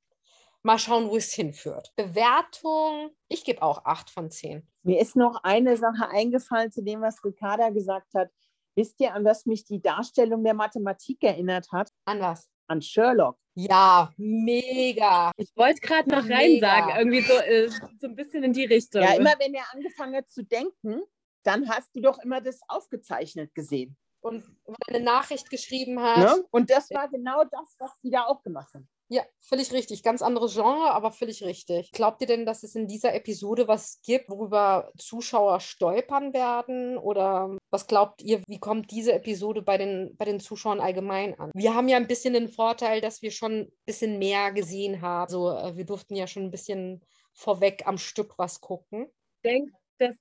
mal 0.63 0.79
schauen, 0.79 1.09
wo 1.09 1.17
es 1.17 1.33
hinführt. 1.33 1.91
Bewertung, 1.95 3.11
ich 3.27 3.43
gebe 3.43 3.61
auch 3.61 3.85
8 3.85 4.09
von 4.09 4.31
10. 4.31 4.67
Mir 4.83 4.99
ist 4.99 5.15
noch 5.15 5.43
eine 5.43 5.77
Sache 5.77 6.09
eingefallen 6.09 6.71
zu 6.71 6.83
dem, 6.83 7.01
was 7.01 7.23
Ricarda 7.23 7.69
gesagt 7.69 8.13
hat. 8.13 8.29
Wisst 8.75 8.99
ihr, 8.99 9.13
an 9.13 9.25
was 9.25 9.45
mich 9.45 9.65
die 9.65 9.81
Darstellung 9.81 10.43
der 10.43 10.53
Mathematik 10.53 11.23
erinnert 11.23 11.71
hat? 11.71 11.91
An 12.05 12.21
was? 12.21 12.49
An 12.67 12.81
Sherlock. 12.81 13.37
Ja, 13.61 14.13
mega. 14.15 15.31
Ich 15.35 15.51
wollte 15.55 15.81
gerade 15.81 16.09
noch 16.09 16.29
rein 16.29 16.59
sagen, 16.61 16.93
irgendwie 16.97 17.21
so, 17.21 17.33
äh, 17.33 17.67
so 17.99 18.07
ein 18.07 18.15
bisschen 18.15 18.43
in 18.43 18.53
die 18.53 18.63
Richtung. 18.63 19.01
Ja, 19.01 19.15
immer 19.15 19.33
wenn 19.37 19.53
er 19.53 19.65
angefangen 19.73 20.15
hat 20.15 20.29
zu 20.29 20.43
denken, 20.45 21.01
dann 21.43 21.67
hast 21.67 21.93
du 21.93 21.99
doch 21.99 22.19
immer 22.19 22.39
das 22.39 22.61
aufgezeichnet 22.69 23.53
gesehen. 23.53 23.97
Und 24.21 24.45
eine 24.87 25.01
Nachricht 25.01 25.49
geschrieben 25.49 26.01
hat. 26.01 26.19
Ne? 26.19 26.45
Und 26.51 26.69
das 26.69 26.89
war 26.91 27.09
genau 27.09 27.43
das, 27.43 27.75
was 27.79 27.91
die 28.01 28.11
da 28.11 28.25
auch 28.25 28.43
gemacht 28.43 28.73
haben. 28.73 28.87
Ja, 29.11 29.23
völlig 29.39 29.73
richtig. 29.73 30.03
Ganz 30.03 30.21
anderes 30.21 30.53
Genre, 30.53 30.91
aber 30.91 31.11
völlig 31.11 31.43
richtig. 31.43 31.91
Glaubt 31.91 32.21
ihr 32.21 32.27
denn, 32.27 32.45
dass 32.45 32.61
es 32.61 32.75
in 32.75 32.87
dieser 32.87 33.15
Episode 33.15 33.67
was 33.67 34.01
gibt, 34.03 34.29
worüber 34.29 34.91
Zuschauer 34.99 35.61
stolpern 35.61 36.31
werden? 36.31 36.95
Oder 36.95 37.57
was 37.71 37.87
glaubt 37.87 38.21
ihr, 38.21 38.43
wie 38.47 38.59
kommt 38.59 38.91
diese 38.91 39.13
Episode 39.13 39.63
bei 39.63 39.79
den, 39.79 40.15
bei 40.15 40.25
den 40.25 40.39
Zuschauern 40.39 40.79
allgemein 40.79 41.37
an? 41.39 41.49
Wir 41.55 41.73
haben 41.73 41.87
ja 41.87 41.97
ein 41.97 42.07
bisschen 42.07 42.35
den 42.35 42.49
Vorteil, 42.49 43.01
dass 43.01 43.23
wir 43.23 43.31
schon 43.31 43.61
ein 43.61 43.71
bisschen 43.85 44.19
mehr 44.19 44.51
gesehen 44.51 45.01
haben. 45.01 45.23
Also 45.23 45.57
äh, 45.57 45.75
wir 45.75 45.85
durften 45.85 46.15
ja 46.15 46.27
schon 46.27 46.43
ein 46.43 46.51
bisschen 46.51 47.01
vorweg 47.33 47.87
am 47.87 47.97
Stück 47.97 48.37
was 48.37 48.61
gucken. 48.61 49.07
Ich 49.37 49.49
denke, 49.49 49.71
dass 49.97 50.15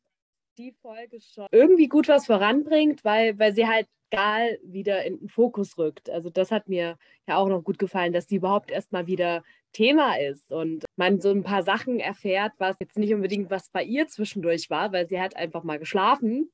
die 0.59 0.73
Folge 0.73 1.21
schon 1.21 1.47
irgendwie 1.53 1.89
gut 1.89 2.09
was 2.09 2.27
voranbringt, 2.27 3.05
weil, 3.05 3.39
weil 3.39 3.55
sie 3.55 3.67
halt 3.67 3.87
Gal 4.11 4.59
wieder 4.65 5.05
in 5.05 5.19
den 5.19 5.29
Fokus 5.29 5.77
rückt. 5.77 6.09
Also 6.09 6.31
das 6.31 6.51
hat 6.51 6.69
mir 6.69 6.97
ja 7.27 7.37
auch 7.37 7.49
noch 7.49 7.63
gut 7.63 7.79
gefallen, 7.79 8.13
dass 8.13 8.27
die 8.27 8.37
überhaupt 8.37 8.71
erstmal 8.71 9.07
wieder 9.07 9.43
Thema 9.73 10.19
ist 10.19 10.51
und 10.51 10.85
man 10.97 11.21
so 11.21 11.31
ein 11.31 11.43
paar 11.43 11.63
Sachen 11.63 12.01
erfährt, 12.01 12.53
was 12.59 12.77
jetzt 12.81 12.97
nicht 12.97 13.13
unbedingt 13.13 13.51
was 13.51 13.69
bei 13.69 13.85
ihr 13.85 14.09
zwischendurch 14.09 14.71
war, 14.71 14.93
weil 14.93 15.07
sie 15.09 15.21
hat 15.21 15.37
einfach 15.37 15.63
mal 15.63 15.79
geschlafen, 15.79 16.51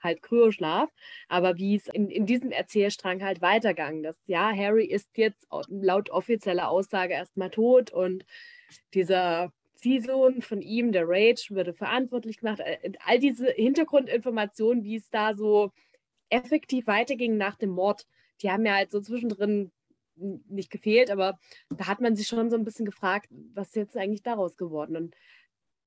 halt 0.00 0.22
Kryoschlaf, 0.22 0.90
aber 1.28 1.56
wie 1.58 1.74
es 1.74 1.88
in, 1.88 2.08
in 2.08 2.24
diesem 2.24 2.52
Erzählstrang 2.52 3.22
halt 3.22 3.40
weitergegangen 3.40 4.04
ist. 4.04 4.20
Ja, 4.28 4.52
Harry 4.54 4.86
ist 4.86 5.18
jetzt 5.18 5.48
laut 5.68 6.10
offizieller 6.10 6.70
Aussage 6.70 7.14
erstmal 7.14 7.50
tot 7.50 7.92
und 7.92 8.24
dieser 8.94 9.52
Ziehsohn 9.82 10.42
von 10.42 10.62
ihm, 10.62 10.92
der 10.92 11.08
Rage, 11.08 11.48
würde 11.50 11.74
verantwortlich 11.74 12.38
gemacht. 12.38 12.60
Äh, 12.60 12.92
all 13.04 13.18
diese 13.18 13.48
Hintergrundinformationen, 13.50 14.84
wie 14.84 14.96
es 14.96 15.10
da 15.10 15.34
so 15.34 15.72
effektiv 16.30 16.86
weiterging 16.86 17.36
nach 17.36 17.56
dem 17.56 17.70
Mord, 17.70 18.06
die 18.40 18.50
haben 18.50 18.64
ja 18.64 18.74
halt 18.74 18.90
so 18.90 19.00
zwischendrin 19.00 19.72
nicht 20.14 20.70
gefehlt, 20.70 21.10
aber 21.10 21.38
da 21.70 21.86
hat 21.86 22.00
man 22.00 22.14
sich 22.16 22.28
schon 22.28 22.50
so 22.50 22.56
ein 22.56 22.64
bisschen 22.64 22.84
gefragt, 22.84 23.28
was 23.54 23.68
ist 23.68 23.76
jetzt 23.76 23.96
eigentlich 23.96 24.22
daraus 24.22 24.56
geworden? 24.56 24.96
Und 24.96 25.14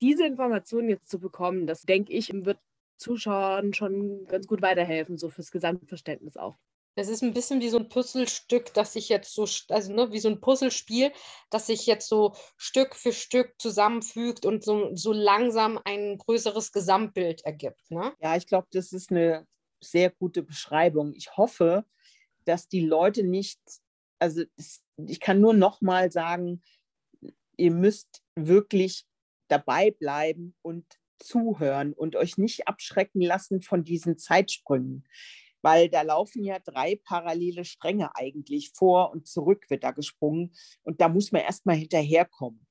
diese 0.00 0.26
Informationen 0.26 0.88
jetzt 0.88 1.08
zu 1.08 1.18
bekommen, 1.18 1.66
das 1.66 1.82
denke 1.82 2.12
ich, 2.12 2.30
wird 2.32 2.58
Zuschauern 2.96 3.72
schon 3.72 4.26
ganz 4.26 4.46
gut 4.46 4.62
weiterhelfen, 4.62 5.16
so 5.16 5.30
fürs 5.30 5.50
Gesamtverständnis 5.50 6.36
auch. 6.36 6.56
Es 6.98 7.08
ist 7.08 7.22
ein 7.22 7.34
bisschen 7.34 7.60
wie 7.60 7.68
so 7.68 7.78
ein 7.78 7.90
Puzzlestück, 7.90 8.72
das 8.72 8.94
sich 8.94 9.10
jetzt 9.10 9.34
so, 9.34 9.46
also 9.68 9.92
ne, 9.92 10.10
wie 10.12 10.18
so 10.18 10.30
ein 10.30 10.40
Puzzlespiel, 10.40 11.12
das 11.50 11.66
sich 11.66 11.84
jetzt 11.86 12.08
so 12.08 12.34
Stück 12.56 12.96
für 12.96 13.12
Stück 13.12 13.52
zusammenfügt 13.58 14.46
und 14.46 14.64
so, 14.64 14.96
so 14.96 15.12
langsam 15.12 15.78
ein 15.84 16.16
größeres 16.16 16.72
Gesamtbild 16.72 17.44
ergibt. 17.44 17.90
Ne? 17.90 18.14
Ja, 18.20 18.34
ich 18.34 18.46
glaube, 18.46 18.68
das 18.72 18.92
ist 18.92 19.10
eine 19.10 19.46
sehr 19.80 20.10
gute 20.10 20.42
Beschreibung. 20.42 21.12
Ich 21.14 21.36
hoffe, 21.36 21.84
dass 22.46 22.66
die 22.66 22.86
Leute 22.86 23.24
nicht, 23.24 23.60
also 24.18 24.44
ich 24.96 25.20
kann 25.20 25.38
nur 25.38 25.52
noch 25.52 25.82
mal 25.82 26.10
sagen, 26.10 26.62
ihr 27.58 27.72
müsst 27.72 28.22
wirklich 28.36 29.04
dabei 29.48 29.90
bleiben 29.90 30.54
und 30.62 30.86
zuhören 31.18 31.92
und 31.92 32.16
euch 32.16 32.38
nicht 32.38 32.68
abschrecken 32.68 33.20
lassen 33.20 33.60
von 33.60 33.84
diesen 33.84 34.16
Zeitsprüngen 34.16 35.04
weil 35.66 35.88
da 35.88 36.02
laufen 36.02 36.44
ja 36.44 36.60
drei 36.60 36.94
parallele 36.94 37.64
Stränge 37.64 38.14
eigentlich 38.14 38.70
vor 38.72 39.10
und 39.10 39.26
zurück 39.26 39.68
wird 39.68 39.82
da 39.82 39.90
gesprungen 39.90 40.52
und 40.84 41.00
da 41.00 41.08
muss 41.08 41.32
man 41.32 41.42
erstmal 41.42 41.74
hinterherkommen. 41.74 42.64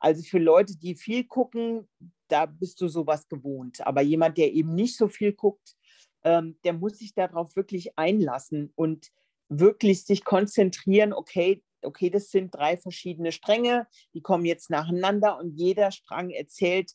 Also 0.00 0.24
für 0.24 0.40
Leute, 0.40 0.76
die 0.76 0.96
viel 0.96 1.22
gucken, 1.22 1.88
da 2.26 2.46
bist 2.46 2.80
du 2.80 2.88
sowas 2.88 3.28
gewohnt. 3.28 3.86
Aber 3.86 4.00
jemand, 4.00 4.36
der 4.36 4.52
eben 4.52 4.74
nicht 4.74 4.96
so 4.96 5.06
viel 5.06 5.32
guckt, 5.32 5.76
ähm, 6.24 6.58
der 6.64 6.72
muss 6.72 6.98
sich 6.98 7.14
darauf 7.14 7.54
wirklich 7.54 7.96
einlassen 7.96 8.72
und 8.74 9.12
wirklich 9.48 10.04
sich 10.04 10.24
konzentrieren, 10.24 11.12
okay, 11.12 11.62
okay, 11.82 12.10
das 12.10 12.32
sind 12.32 12.52
drei 12.52 12.76
verschiedene 12.76 13.30
Stränge, 13.30 13.86
die 14.12 14.22
kommen 14.22 14.44
jetzt 14.44 14.70
nacheinander 14.70 15.38
und 15.38 15.52
jeder 15.52 15.92
Strang 15.92 16.30
erzählt 16.30 16.94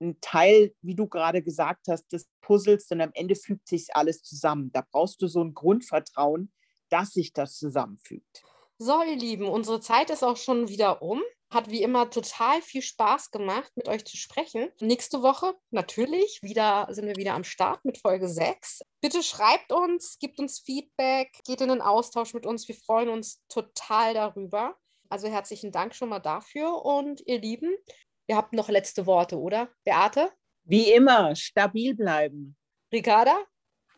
ein 0.00 0.20
Teil, 0.20 0.74
wie 0.82 0.94
du 0.94 1.06
gerade 1.06 1.42
gesagt 1.42 1.86
hast, 1.88 2.12
des 2.12 2.28
Puzzles 2.40 2.90
und 2.90 3.00
am 3.00 3.10
Ende 3.14 3.34
fügt 3.34 3.68
sich 3.68 3.94
alles 3.94 4.22
zusammen. 4.22 4.70
Da 4.72 4.84
brauchst 4.90 5.20
du 5.22 5.26
so 5.26 5.42
ein 5.42 5.54
Grundvertrauen, 5.54 6.52
dass 6.88 7.12
sich 7.12 7.32
das 7.32 7.56
zusammenfügt. 7.56 8.42
So, 8.78 9.02
ihr 9.02 9.16
Lieben, 9.16 9.46
unsere 9.46 9.80
Zeit 9.80 10.10
ist 10.10 10.24
auch 10.24 10.38
schon 10.38 10.68
wieder 10.68 11.02
um. 11.02 11.20
Hat 11.52 11.68
wie 11.68 11.82
immer 11.82 12.08
total 12.08 12.62
viel 12.62 12.80
Spaß 12.80 13.30
gemacht, 13.30 13.70
mit 13.74 13.88
euch 13.88 14.04
zu 14.04 14.16
sprechen. 14.16 14.70
Nächste 14.80 15.20
Woche 15.20 15.52
natürlich 15.70 16.38
wieder 16.42 16.86
sind 16.90 17.06
wir 17.06 17.16
wieder 17.16 17.34
am 17.34 17.44
Start 17.44 17.84
mit 17.84 17.98
Folge 17.98 18.28
6. 18.28 18.82
Bitte 19.02 19.22
schreibt 19.22 19.72
uns, 19.72 20.16
gebt 20.18 20.38
uns 20.38 20.60
Feedback, 20.60 21.30
geht 21.44 21.60
in 21.60 21.68
den 21.68 21.82
Austausch 21.82 22.34
mit 22.34 22.46
uns. 22.46 22.68
Wir 22.68 22.76
freuen 22.76 23.08
uns 23.08 23.42
total 23.48 24.14
darüber. 24.14 24.76
Also 25.10 25.26
herzlichen 25.26 25.72
Dank 25.72 25.94
schon 25.94 26.08
mal 26.08 26.20
dafür 26.20 26.84
und 26.84 27.20
ihr 27.26 27.40
Lieben, 27.40 27.76
Ihr 28.30 28.36
habt 28.36 28.52
noch 28.52 28.68
letzte 28.68 29.06
Worte, 29.06 29.40
oder? 29.40 29.70
Beate? 29.82 30.30
Wie 30.62 30.92
immer, 30.92 31.34
stabil 31.34 31.96
bleiben. 31.96 32.56
Ricarda? 32.92 33.36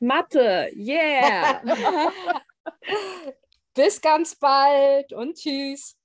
Mathe, 0.01 0.71
yeah! 0.75 1.61
Bis 3.75 4.01
ganz 4.01 4.35
bald 4.35 5.13
und 5.13 5.35
tschüss. 5.35 5.99